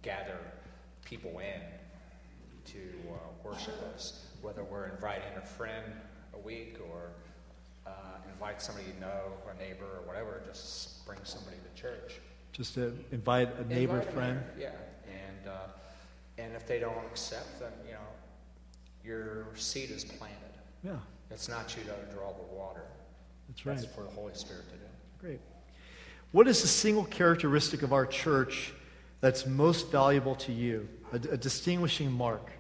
gather 0.03 0.39
people 1.05 1.39
in 1.39 1.61
to 2.65 2.79
uh, 3.13 3.15
worship 3.45 3.75
us, 3.95 4.27
whether 4.43 4.65
we're 4.65 4.87
inviting 4.89 5.31
a 5.37 5.47
friend 5.47 5.85
a 6.35 6.39
week 6.39 6.79
or 6.91 7.11
uh, 7.87 7.91
invite 8.33 8.61
somebody 8.61 8.87
you 8.89 9.01
know, 9.01 9.33
a 9.55 9.59
neighbor 9.63 9.85
or 9.85 10.07
whatever, 10.07 10.43
just 10.47 11.07
bring 11.07 11.19
somebody 11.25 11.57
to 11.57 11.81
church. 11.81 12.21
Just 12.53 12.75
to 12.75 12.93
invite 13.13 13.49
a 13.59 13.65
neighbor, 13.65 13.99
Invite 14.01 14.13
friend. 14.15 14.43
there, 14.57 14.73
Yeah, 15.07 15.13
and, 15.13 15.49
uh, 15.49 16.43
and 16.43 16.55
if 16.55 16.67
they 16.67 16.79
don't 16.81 17.05
accept, 17.07 17.61
then, 17.61 17.73
you 17.87 17.93
know, 17.93 17.99
your 19.05 19.47
seed 19.55 19.91
is 19.91 20.05
planted. 20.05 20.37
Yeah, 20.85 20.97
It's 21.31 21.49
not 21.49 21.75
you 21.77 21.85
to 21.85 22.15
draw 22.15 22.33
the 22.33 22.55
water. 22.55 22.83
that's 23.49 23.65
right. 23.65 23.77
That's 23.79 23.95
for 23.95 24.03
the 24.03 24.11
Holy 24.11 24.35
Spirit 24.35 24.65
to 24.71 24.77
do. 24.77 24.85
Great. 25.19 25.41
What 26.31 26.47
is 26.47 26.63
the 26.63 26.69
single 26.69 27.05
characteristic 27.05 27.83
of 27.83 27.93
our 27.93 28.07
church 28.07 28.73
that's 29.21 29.47
most 29.47 29.91
valuable 29.91 30.37
to 30.37 30.53
you? 30.53 30.89
A, 31.13 31.17
a 31.17 31.37
distinguishing 31.37 32.13
mark, 32.13 32.51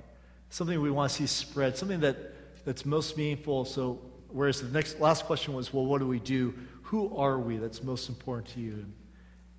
something 0.50 0.80
we 0.80 0.90
want 0.90 1.10
to 1.10 1.16
see 1.16 1.26
spread, 1.26 1.76
something 1.76 2.00
that, 2.00 2.64
that's 2.64 2.84
most 2.84 3.16
meaningful. 3.16 3.64
So, 3.64 4.00
whereas 4.28 4.60
the 4.60 4.68
next 4.68 5.00
last 5.00 5.26
question 5.26 5.54
was, 5.54 5.72
well, 5.72 5.86
what 5.86 5.98
do 5.98 6.06
we 6.06 6.18
do? 6.18 6.54
Who 6.82 7.16
are 7.16 7.38
we 7.38 7.58
that's 7.58 7.82
most 7.82 8.08
important 8.08 8.48
to 8.54 8.60
you? 8.60 8.86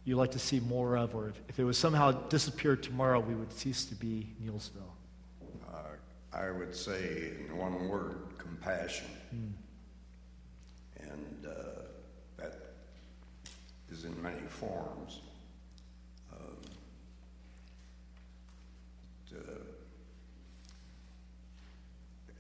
You 0.04 0.16
like 0.16 0.32
to 0.32 0.40
see 0.40 0.60
more 0.60 0.98
of, 0.98 1.14
or 1.14 1.30
if, 1.30 1.40
if 1.48 1.60
it 1.60 1.64
was 1.64 1.78
somehow 1.78 2.12
disappeared 2.12 2.82
tomorrow, 2.82 3.20
we 3.20 3.36
would 3.36 3.54
cease 3.54 3.86
to 3.86 3.96
be 3.96 4.34
Neelsville. 4.44 4.82
Uh, 5.72 5.78
I 6.34 6.50
would 6.50 6.76
say 6.76 7.34
in 7.48 7.56
one 7.56 7.88
word, 7.88 8.22
compassion. 8.40 9.06
And 11.00 11.46
uh, 11.46 11.79
in 14.20 14.24
many 14.24 14.48
forms. 14.48 15.20
Um, 16.34 16.58
to- 19.30 19.36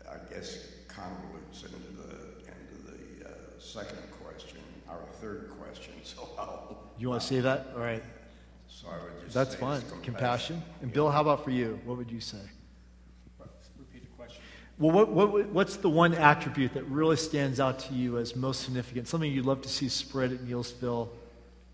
I 0.09 0.33
guess 0.33 0.65
convolutes 0.87 1.63
into 1.65 1.77
the, 1.97 2.15
into 2.47 2.77
the 3.21 3.29
uh, 3.29 3.31
second 3.59 3.99
question, 4.23 4.57
our 4.89 4.99
third 5.21 5.51
question, 5.59 5.93
so 6.03 6.29
I'll, 6.37 6.77
You 6.97 7.09
want 7.09 7.21
to 7.21 7.27
say 7.27 7.39
that? 7.41 7.67
All 7.75 7.81
right. 7.81 8.03
so 8.67 8.87
I 8.89 9.03
would 9.03 9.21
just 9.23 9.33
That's 9.33 9.51
say 9.51 9.59
fine. 9.59 9.81
it's 9.81 9.91
Compassion. 10.03 10.61
And 10.81 10.91
Bill, 10.91 11.09
how 11.11 11.21
about 11.21 11.43
for 11.43 11.51
you? 11.51 11.79
What 11.85 11.97
would 11.97 12.11
you 12.11 12.19
say? 12.21 12.39
Repeat 13.77 14.01
the 14.01 14.15
question. 14.17 14.41
Well, 14.79 14.91
what, 14.91 15.09
what, 15.09 15.49
what's 15.49 15.77
the 15.77 15.89
one 15.89 16.13
attribute 16.15 16.73
that 16.73 16.83
really 16.85 17.17
stands 17.17 17.59
out 17.59 17.79
to 17.79 17.93
you 17.93 18.17
as 18.17 18.35
most 18.35 18.61
significant? 18.63 19.07
Something 19.07 19.31
you'd 19.31 19.45
love 19.45 19.61
to 19.61 19.69
see 19.69 19.87
spread 19.89 20.31
at 20.31 20.39
Neelsville 20.39 21.09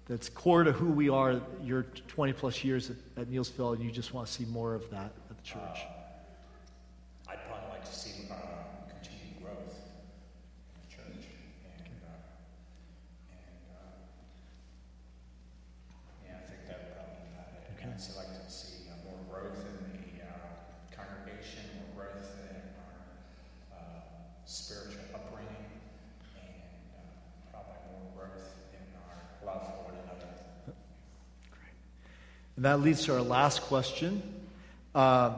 that's 0.08 0.30
core 0.30 0.64
to 0.64 0.72
who 0.72 0.90
we 0.90 1.10
are, 1.10 1.42
your 1.64 1.84
20 2.08 2.34
plus 2.34 2.64
years 2.64 2.92
at, 2.92 2.98
at 3.18 3.28
Neelsville, 3.28 3.74
and 3.76 3.84
you 3.84 3.92
just 3.92 4.14
want 4.14 4.28
to 4.28 4.34
see 4.34 4.46
more 4.46 4.76
of 4.76 4.90
that 4.92 5.12
at 5.30 5.38
the 5.38 5.44
church? 5.44 5.80
I'd 7.28 7.40
probably 7.48 7.70
like 7.72 7.86
to 7.86 7.94
see 7.94 8.28
uh, 8.30 8.36
continued 8.88 9.42
growth 9.42 9.58
in 9.58 10.78
the 10.78 10.96
church. 10.96 11.26
And, 11.66 11.98
uh, 12.06 12.22
and 13.34 13.66
uh, 13.74 13.98
yeah, 16.24 16.38
I 16.38 16.46
think 16.50 16.62
that 16.70 16.78
would 16.86 16.94
probably 16.94 17.18
be 17.26 17.34
about 17.34 17.50
it. 17.58 17.66
Okay. 17.74 17.90
I'd 17.90 17.94
also 17.98 18.14
like 18.22 18.30
to 18.30 18.52
see 18.52 18.86
uh, 18.94 19.02
more 19.10 19.18
growth 19.26 19.58
in 19.58 19.90
the 19.90 20.22
uh, 20.22 20.54
congregation, 20.94 21.66
more 21.82 22.06
growth 22.06 22.30
in 22.46 22.62
our 22.78 23.02
uh, 23.74 24.06
spiritual 24.46 25.02
upbringing, 25.18 25.66
and 26.38 26.62
uh, 26.94 27.10
probably 27.50 27.82
more 27.90 28.06
growth 28.22 28.54
in 28.70 28.86
our 29.02 29.18
love 29.50 29.66
for 29.66 29.90
one 29.90 29.98
another. 29.98 30.30
And 32.56 32.66
that 32.66 32.80
leads 32.80 33.06
to 33.06 33.14
our 33.14 33.22
last 33.22 33.62
question. 33.64 34.22
Um, 34.94 35.36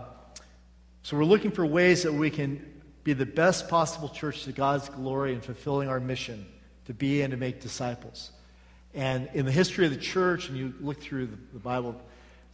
so 1.04 1.18
we're 1.18 1.26
looking 1.26 1.52
for 1.52 1.66
ways 1.66 2.04
that 2.04 2.14
we 2.14 2.30
can 2.30 2.82
be 3.04 3.14
the 3.14 3.26
best 3.26 3.70
possible 3.70 4.10
church 4.10 4.44
to 4.44 4.52
God's 4.52 4.90
glory 4.90 5.34
and 5.34 5.44
fulfilling 5.44 5.88
our 5.88 6.00
mission 6.00 6.46
to 6.86 6.94
be 6.94 7.22
and 7.22 7.32
to 7.32 7.38
make 7.38 7.62
disciples. 7.62 8.32
And 8.94 9.30
in 9.34 9.46
the 9.46 9.52
history 9.52 9.86
of 9.86 9.92
the 9.92 9.98
church, 9.98 10.50
and 10.50 10.58
you 10.58 10.74
look 10.82 11.02
through 11.02 11.28
the, 11.28 11.38
the 11.54 11.60
Bible, 11.60 12.00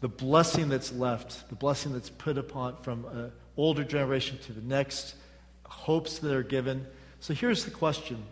the 0.02 0.10
blessing 0.10 0.70
that's 0.70 0.92
left, 0.92 1.50
the 1.50 1.56
blessing 1.56 1.94
that's 1.94 2.10
put 2.10 2.38
upon 2.38 2.76
from 2.84 3.06
an 3.06 3.32
older 3.58 3.84
generation 3.84 4.38
to 4.46 4.54
the 4.54 4.62
next, 4.62 5.16
hopes 5.64 6.20
that 6.20 6.34
are 6.34 6.44
given. 6.44 6.86
So 7.20 7.34
here's 7.34 7.66
the 7.66 7.72
question. 7.72 8.24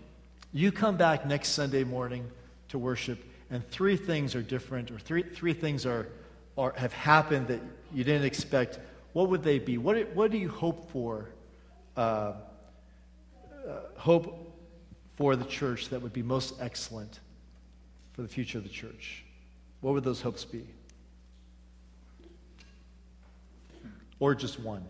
You 0.54 0.72
come 0.72 0.98
back 0.98 1.26
next 1.26 1.50
Sunday 1.50 1.84
morning 1.84 2.30
to 2.70 2.78
worship, 2.78 3.24
and 3.50 3.68
three 3.70 3.96
things 3.96 4.36
are 4.36 4.42
different, 4.42 4.92
or 4.92 5.00
three, 5.00 5.24
three 5.24 5.54
things 5.54 5.86
are, 5.86 6.08
are, 6.62 6.74
have 6.78 6.94
happened 6.94 7.48
that 7.48 7.60
you 7.92 8.04
didn't 8.04 8.26
expect. 8.26 8.80
What 9.14 9.30
would 9.30 9.44
they 9.44 9.58
be? 9.60 9.78
What, 9.78 9.96
do- 9.96 10.08
what 10.14 10.32
do 10.32 10.38
you 10.38 10.48
hope 10.50 10.92
for? 10.92 11.30
Uh, 11.98 12.00
uh, 12.02 12.34
hope 13.98 14.56
for 15.18 15.36
the 15.36 15.46
church 15.46 15.90
that 15.90 16.02
would 16.02 16.14
be 16.14 16.24
most 16.24 16.54
excellent 16.62 17.20
for 18.14 18.22
the 18.22 18.28
future 18.28 18.58
of 18.60 18.64
the 18.64 18.70
church? 18.70 19.24
What 19.82 19.94
would 19.94 20.04
those 20.04 20.22
hopes 20.22 20.46
be? 20.46 20.66
Or 24.20 24.36
just 24.36 24.60
one? 24.60 24.86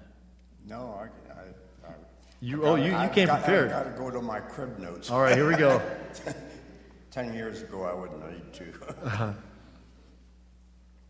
No, 0.67 0.99
I, 0.99 1.05
I, 1.33 1.89
I 1.89 1.93
You, 2.41 2.65
oh, 2.65 2.75
you, 2.75 2.91
you 2.91 3.09
came 3.09 3.27
got- 3.27 3.39
prepared. 3.43 3.71
I've 3.71 3.85
got 3.85 3.95
to 3.95 3.97
go 3.97 4.11
to 4.11 4.21
my 4.21 4.41
crib 4.41 4.77
notes. 4.77 5.09
All 5.09 5.21
right, 5.21 5.35
here 5.35 5.47
we 5.47 5.55
go. 5.55 5.81
Ten 7.11 7.33
years 7.33 7.61
ago, 7.61 7.83
I 7.83 7.93
wouldn't 7.93 8.31
need 8.31 8.53
to. 8.53 9.35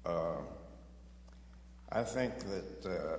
Uh, 0.06 0.42
I 1.92 2.04
think 2.04 2.34
that 2.40 2.90
uh, 2.90 3.18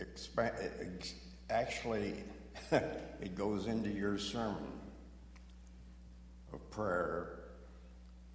expa- 0.00 0.70
ex- 0.80 1.14
actually, 1.50 2.24
it 2.72 3.34
goes 3.34 3.66
into 3.66 3.90
your 3.90 4.18
sermon 4.18 4.72
of 6.52 6.70
prayer 6.70 7.40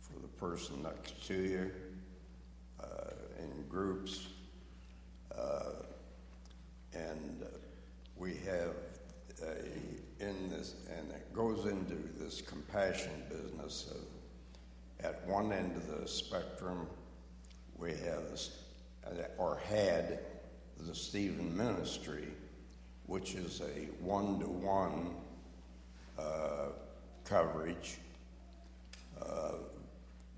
for 0.02 0.20
the 0.20 0.28
person 0.28 0.84
next 0.84 1.26
to 1.28 1.36
you 1.36 1.72
uh, 2.82 3.12
in 3.40 3.66
groups. 3.70 4.28
Uh, 5.36 5.84
and 6.94 7.44
we 8.18 8.36
have 8.36 8.74
a, 9.42 10.24
in 10.24 10.50
this, 10.50 10.76
and 10.96 11.10
it 11.12 11.34
goes 11.34 11.66
into 11.66 11.96
this 12.18 12.42
compassion 12.42 13.12
business 13.30 13.90
of 13.92 14.13
at 15.04 15.26
one 15.28 15.52
end 15.52 15.76
of 15.76 15.88
the 16.00 16.08
spectrum, 16.08 16.88
we 17.78 17.92
have 17.92 18.40
or 19.38 19.60
had 19.68 20.20
the 20.80 20.96
Stephen 20.96 21.56
Ministry, 21.56 22.28
which 23.06 23.36
is 23.36 23.62
a 23.62 23.92
one 24.02 24.40
to 24.40 24.46
one 24.46 25.14
coverage 27.26 27.98
uh, 29.22 29.54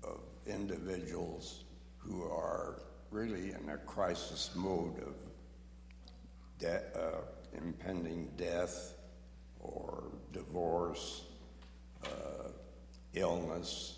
of 0.04 0.20
individuals 0.46 1.64
who 1.98 2.24
are 2.24 2.80
really 3.10 3.50
in 3.50 3.68
a 3.70 3.76
crisis 3.78 4.50
mode 4.54 4.98
of 5.00 5.14
de- 6.58 6.98
uh, 6.98 7.20
impending 7.56 8.30
death 8.36 8.94
or 9.60 10.04
divorce, 10.32 11.22
uh, 12.04 12.48
illness, 13.14 13.95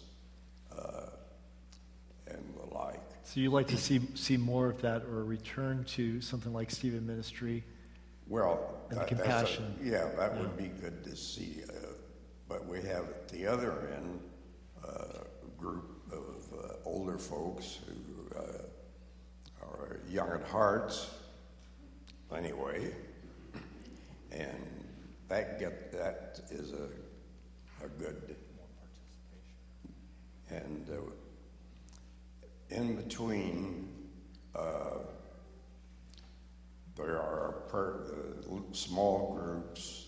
and 2.27 2.55
the 2.57 2.75
like. 2.75 3.01
So 3.25 3.41
you'd 3.41 3.53
like 3.53 3.69
to 3.69 3.77
see, 3.77 4.01
see 4.15 4.37
more 4.37 4.69
of 4.71 4.81
that 4.83 5.03
or 5.05 5.21
a 5.21 5.25
return 5.25 5.85
to 5.97 6.21
something 6.21 6.53
like 6.53 6.71
Stephen 6.71 7.07
Ministry? 7.07 7.65
Well, 8.27 8.75
And 8.91 8.99
uh, 8.99 9.03
that's 9.03 9.13
a- 9.13 9.15
compassion. 9.17 9.75
yeah, 9.83 10.09
that 10.17 10.39
would 10.39 10.57
be 10.57 10.69
good 10.81 11.05
to 11.05 11.17
see. 11.17 11.63
Uh, 11.69 11.73
but 12.49 12.67
we 12.67 12.79
have 12.79 13.05
at 13.05 13.29
the 13.29 13.47
other 13.47 13.91
end 13.95 14.21
uh, 14.87 14.89
a 15.45 15.61
group 15.61 15.91
of 16.13 16.59
uh, 16.59 16.73
older 16.87 17.19
folks 17.19 17.79
who 17.87 18.39
uh, 18.39 19.63
are 19.63 20.01
young 20.09 20.31
at 20.31 20.43
hearts, 20.49 21.11
anyway, 22.35 22.95
and 24.33 24.57
that 25.29 25.59
get 25.59 25.93
that 25.93 26.41
is 26.51 26.73
a 26.73 26.89
a 27.85 27.89
good 27.89 28.35
and 30.51 30.89
uh, 30.91 32.75
in 32.75 32.97
between. 32.97 33.89
Uh, 34.55 34.99
there 36.97 37.21
are 37.21 37.63
per, 37.69 38.43
uh, 38.51 38.57
small 38.73 39.35
groups 39.37 40.07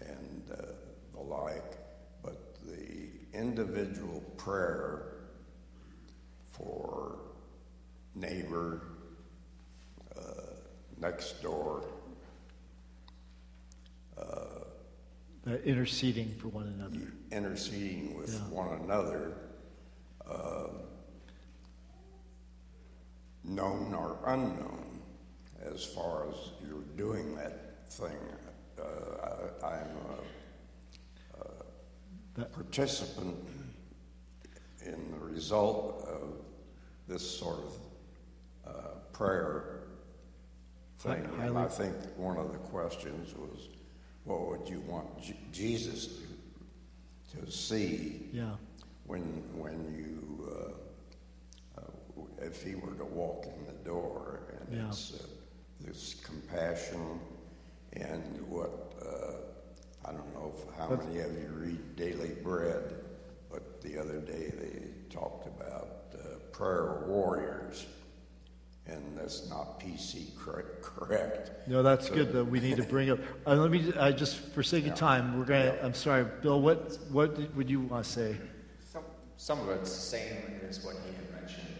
and 0.00 0.42
uh, 0.52 0.56
the 1.14 1.20
like, 1.20 1.78
but 2.22 2.56
the 2.66 3.08
individual 3.32 4.20
prayer 4.36 5.14
for 6.52 7.20
neighbor, 8.14 8.82
uh, 10.14 10.20
next 11.00 11.42
door. 11.42 11.84
Uh, 14.18 15.54
interceding 15.64 16.34
for 16.34 16.48
one 16.48 16.66
another. 16.66 17.12
interceding 17.32 18.14
with 18.18 18.30
Yeah. 18.34 18.54
one 18.54 18.78
another, 18.82 19.32
uh, 20.30 20.68
known 23.44 23.94
or 23.94 24.18
unknown, 24.26 25.00
as 25.74 25.84
far 25.84 26.28
as 26.28 26.34
you're 26.66 26.82
doing 26.96 27.34
that 27.36 27.90
thing. 27.90 28.16
Uh, 28.78 28.84
I, 29.64 29.66
I'm 29.66 29.96
a, 31.40 31.40
That- 32.34 32.52
participant 32.52 33.36
in 34.84 35.10
the 35.10 35.18
result 35.18 36.06
of 36.08 36.34
this 37.08 37.28
sort 37.38 37.58
of 37.58 37.72
uh, 38.74 38.88
prayer 39.12 39.80
thing. 41.00 41.24
Hi- 41.36 41.46
And 41.46 41.58
I 41.58 41.66
think 41.66 41.94
one 42.16 42.36
of 42.36 42.52
the 42.52 42.58
questions 42.58 43.34
was, 43.36 43.68
what 44.24 44.48
would 44.48 44.68
you 44.68 44.80
want 44.82 45.20
Je- 45.22 45.36
Jesus 45.52 46.06
to, 47.32 47.40
to 47.44 47.50
see 47.50 48.28
Yeah. 48.32 48.54
When, 49.10 49.42
when 49.60 49.78
you, 49.98 50.48
uh, 51.76 51.80
uh, 51.80 52.44
if 52.46 52.62
he 52.62 52.76
were 52.76 52.94
to 52.94 53.04
walk 53.04 53.44
in 53.46 53.64
the 53.66 53.78
door? 53.84 54.40
And 54.60 54.76
Yeah. 54.78 54.86
it's 54.88 55.14
uh, 55.14 55.26
this 55.80 56.14
compassion 56.22 57.18
and 57.94 58.22
what, 58.48 58.70
uh, 59.04 60.08
I 60.08 60.12
don't 60.12 60.32
know 60.32 60.52
if, 60.54 60.76
how 60.78 60.90
But- 60.90 61.04
many 61.06 61.18
of 61.20 61.32
you 61.32 61.48
read 61.48 61.96
Daily 61.96 62.34
Bread, 62.44 62.94
but 63.50 63.80
the 63.80 63.98
other 63.98 64.20
day 64.20 64.52
they 64.62 64.90
talked 65.12 65.48
about 65.48 66.14
uh, 66.14 66.38
prayer 66.52 67.02
warriors. 67.08 67.86
And 68.86 69.16
that's 69.16 69.48
not 69.48 69.78
PC 69.78 70.36
correct. 70.36 70.82
correct. 70.82 71.50
No, 71.68 71.82
that's 71.82 72.08
So- 72.08 72.14
good 72.14 72.32
that 72.32 72.44
we 72.44 72.58
need 72.60 72.76
to 72.76 72.82
bring 72.84 73.10
up. 73.10 73.18
Uh, 73.46 73.54
let 73.56 73.70
me, 73.70 73.92
I 73.98 74.10
just, 74.12 74.36
for 74.54 74.62
sake 74.62 74.84
of 74.84 74.88
Yeah. 74.90 74.94
time, 74.94 75.38
we're 75.38 75.44
going 75.44 75.66
to, 75.70 75.76
Yeah. 75.76 75.84
I'm 75.86 75.94
sorry, 75.94 76.24
Bill, 76.42 76.60
what, 76.60 76.96
what 77.10 77.34
did- 77.36 77.54
would 77.56 77.68
you 77.70 77.80
want 77.80 78.04
to 78.04 78.10
say? 78.10 78.36
Some, 79.40 79.58
of 79.60 79.70
it's 79.70 79.94
the 79.94 80.18
same 80.18 80.60
as 80.68 80.84
what 80.84 80.96
he 80.96 81.14
had 81.16 81.40
mentioned. 81.40 81.74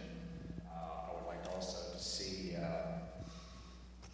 Uh, 0.65 1.11
I 1.11 1.13
would 1.13 1.27
like 1.27 1.53
also 1.53 1.95
to 1.95 2.03
see, 2.03 2.55
uh, 2.55 2.97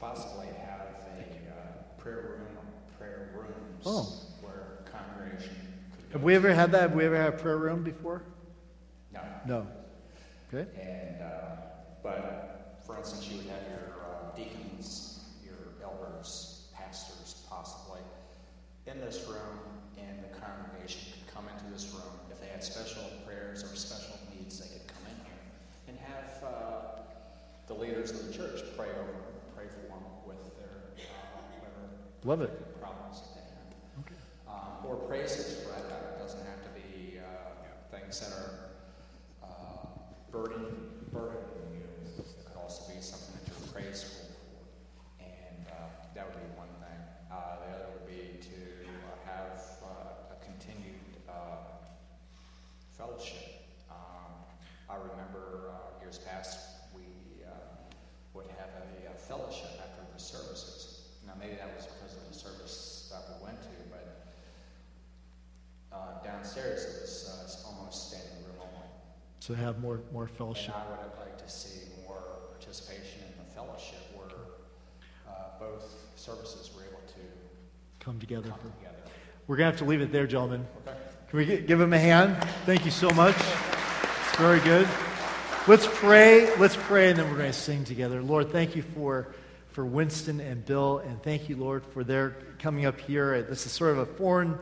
possibly 0.01 0.47
have 0.47 0.81
a, 0.81 1.21
uh, 1.21 1.83
prayer 1.97 2.39
room 2.41 2.67
prayer 2.99 3.29
rooms. 3.33 3.83
Oh. 3.85 4.03
Where 4.41 4.79
congregation 4.91 5.55
could 5.95 6.11
Have 6.11 6.23
we 6.23 6.35
ever 6.35 6.53
had 6.53 6.73
that? 6.73 6.81
Have 6.81 6.93
we 6.95 7.05
ever 7.05 7.15
had 7.15 7.35
a 7.35 7.37
prayer 7.37 7.55
room 7.55 7.83
before? 7.83 8.21
No. 9.13 9.21
No. 9.47 9.67
Okay. 10.53 10.69
And, 10.77 11.21
uh, 11.21 11.55
but, 12.03 12.75
for 12.85 12.97
instance, 12.97 13.29
you 13.29 13.37
would 13.37 13.45
have 13.45 13.61
your 13.69 13.95
uh, 14.03 14.35
deacons, 14.35 15.21
your 15.45 15.55
elders, 15.81 16.67
pastors 16.75 17.45
possibly, 17.49 18.01
in 18.87 18.99
this 19.01 19.25
room, 19.27 19.59
and 19.97 20.23
the 20.23 20.29
congregation 20.39 21.11
could 21.13 21.33
come 21.33 21.45
into 21.49 21.65
this 21.73 21.91
room. 21.93 22.13
If 22.31 22.39
they 22.39 22.47
had 22.47 22.63
special 22.63 23.03
prayers 23.25 23.63
or 23.63 23.75
special 23.75 24.17
needs, 24.33 24.59
they 24.59 24.67
could 24.77 24.87
come 24.87 25.03
in 25.11 25.17
here 25.25 25.43
and 25.87 25.97
have 25.99 26.43
uh, 26.43 27.01
the 27.67 27.73
leaders 27.73 28.11
of 28.11 28.27
the 28.27 28.33
church 28.33 28.61
pray 28.77 28.87
over 28.89 29.11
them, 29.11 29.35
pray 29.55 29.65
for 29.67 29.87
them 29.91 30.03
with 30.25 30.39
their, 30.57 30.79
uh, 30.97 31.39
whatever 31.59 31.83
Love 32.23 32.41
it. 32.41 32.79
problems 32.81 33.21
that 33.21 33.33
they 33.35 33.41
have. 33.41 34.55
Um, 34.55 34.85
or 34.85 34.95
praises 35.07 35.61
for 35.63 35.69
that 35.73 35.89
matter. 35.89 36.07
It 36.15 36.19
doesn't 36.19 36.45
have 36.45 36.63
to 36.63 36.69
be 36.79 37.19
uh, 37.19 37.97
things 37.97 38.19
that 38.21 38.31
are 38.37 38.71
uh, 39.43 39.87
burden, 40.31 41.03
burdening 41.11 41.75
you. 41.75 41.83
It 42.17 42.45
could 42.45 42.55
also 42.57 42.91
be 42.93 43.01
something 43.01 43.35
that 43.35 43.47
you're 43.51 43.67
praiseful 43.73 44.31
for. 44.31 45.23
And 45.23 45.67
uh, 45.67 45.91
that 46.15 46.25
would 46.25 46.39
be 46.39 46.47
one 46.55 46.71
thing. 46.79 46.99
Uh, 47.29 47.59
the 47.59 47.75
other 47.75 47.85
would 47.99 48.07
be 48.07 48.39
to 48.47 48.87
uh, 48.87 49.29
have 49.29 49.59
uh, 49.83 50.33
a 50.35 50.37
continued 50.43 51.03
uh, 51.27 51.75
fellowship. 52.97 53.67
Um, 53.91 54.31
I 54.89 54.95
remember 54.95 55.71
uh, 55.75 56.01
years 56.01 56.19
past 56.19 56.59
we 56.95 57.03
uh, 57.43 57.49
would 58.33 58.47
have 58.57 58.69
a, 58.69 59.09
uh 59.11 59.13
fellowship 59.17 59.71
after 59.83 60.01
the 60.13 60.16
services. 60.27 61.01
Now 61.25 61.33
maybe 61.39 61.55
that 61.55 61.73
was 61.75 61.85
because 61.85 62.15
of 62.17 62.27
the 62.27 62.33
service 62.37 63.09
that 63.11 63.23
we 63.39 63.45
went 63.45 63.61
to, 63.61 63.69
but 63.89 64.05
uh, 65.95 66.23
downstairs 66.23 66.83
it 66.83 67.01
was 67.01 67.29
uh, 67.39 67.43
it's 67.43 67.63
almost 67.65 68.09
standing 68.09 68.43
room 68.45 68.55
only. 68.61 68.87
So 69.39 69.53
have 69.53 69.79
more, 69.79 70.01
more 70.11 70.23
And 70.23 70.31
fellowship. 70.31 70.75
I 70.75 70.89
would 70.89 70.99
have 70.99 71.17
liked 71.19 71.39
to 71.39 71.49
see 71.49 71.79
more 72.05 72.21
participation 72.51 73.21
in 73.21 73.33
the 73.45 73.51
fellowship 73.53 73.99
where 74.15 74.27
uh, 75.27 75.59
both 75.59 75.83
services 76.15 76.69
were 76.75 76.83
able 76.83 77.01
to 77.07 77.21
Come 77.99 78.19
together. 78.19 78.49
come 78.49 78.59
For, 78.59 78.77
together. 78.79 78.95
we're 79.47 79.57
going 79.57 79.67
to 79.71 79.71
have 79.77 79.79
to 79.79 79.85
leave 79.89 80.01
it 80.01 80.11
there, 80.11 80.27
gentlemen. 80.27 80.65
Okay. 80.85 80.97
Can 81.29 81.39
we 81.39 81.45
gi- 81.45 81.61
give 81.61 81.79
him 81.81 81.93
a 81.93 81.99
hand? 81.99 82.41
Thank 82.65 82.85
you 82.85 82.91
so 82.91 83.09
much. 83.11 83.35
It's 83.35 84.37
very 84.37 84.59
good. 84.61 84.87
Let's 85.67 85.87
pray. 85.89 86.53
Let's 86.57 86.77
pray, 86.77 87.09
and 87.09 87.19
then 87.19 87.29
we're 87.29 87.37
going 87.37 87.51
to 87.51 87.57
sing 87.57 87.83
together. 87.83 88.21
Lord, 88.21 88.51
thank 88.51 88.75
you 88.77 88.81
for, 88.81 89.33
for 89.77 89.85
Winston 89.85 90.39
and 90.39 90.65
Bill, 90.65 91.03
and 91.05 91.21
thank 91.21 91.49
you, 91.49 91.55
Lord, 91.55 91.85
for 91.85 92.03
their 92.03 92.35
coming 92.57 92.87
up 92.87 92.99
here. 92.99 93.43
This 93.43 93.67
is 93.67 93.71
sort 93.71 93.91
of 93.91 93.99
a 93.99 94.05
foreign 94.07 94.57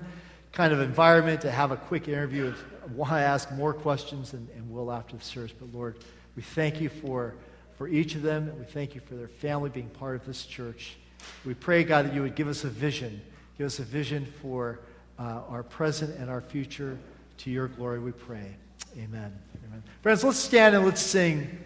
kind 0.51 0.73
of 0.73 0.81
environment 0.81 1.39
to 1.39 1.51
have 1.51 1.71
a 1.71 1.77
quick 1.77 2.09
interview. 2.09 2.53
I 2.83 2.87
want 2.87 3.11
to 3.11 3.15
ask 3.19 3.49
more 3.53 3.73
questions, 3.73 4.33
and, 4.33 4.49
and 4.57 4.69
we'll 4.69 4.91
after 4.91 5.15
the 5.15 5.23
service. 5.23 5.53
But 5.57 5.73
Lord, 5.73 5.99
we 6.35 6.41
thank 6.41 6.81
you 6.81 6.89
for, 6.89 7.33
for 7.77 7.87
each 7.87 8.15
of 8.15 8.23
them, 8.23 8.49
and 8.49 8.59
we 8.59 8.65
thank 8.65 8.93
you 8.93 8.99
for 8.99 9.15
their 9.15 9.29
family 9.29 9.69
being 9.69 9.87
part 9.87 10.17
of 10.17 10.25
this 10.25 10.45
church. 10.45 10.97
We 11.45 11.53
pray, 11.53 11.85
God, 11.85 12.07
that 12.07 12.13
you 12.13 12.21
would 12.21 12.35
give 12.35 12.49
us 12.49 12.65
a 12.65 12.69
vision. 12.69 13.21
Give 13.57 13.67
us 13.67 13.79
a 13.79 13.83
vision 13.83 14.25
for 14.41 14.81
uh, 15.17 15.43
our 15.47 15.63
present 15.63 16.19
and 16.19 16.29
our 16.29 16.41
future. 16.41 16.99
To 17.37 17.49
your 17.49 17.69
glory, 17.69 17.99
we 17.99 18.11
pray. 18.11 18.53
Amen. 18.97 19.33
Amen. 19.65 19.83
Friends, 20.01 20.25
let's 20.25 20.39
stand 20.39 20.75
and 20.75 20.83
let's 20.83 20.99
sing. 20.99 21.65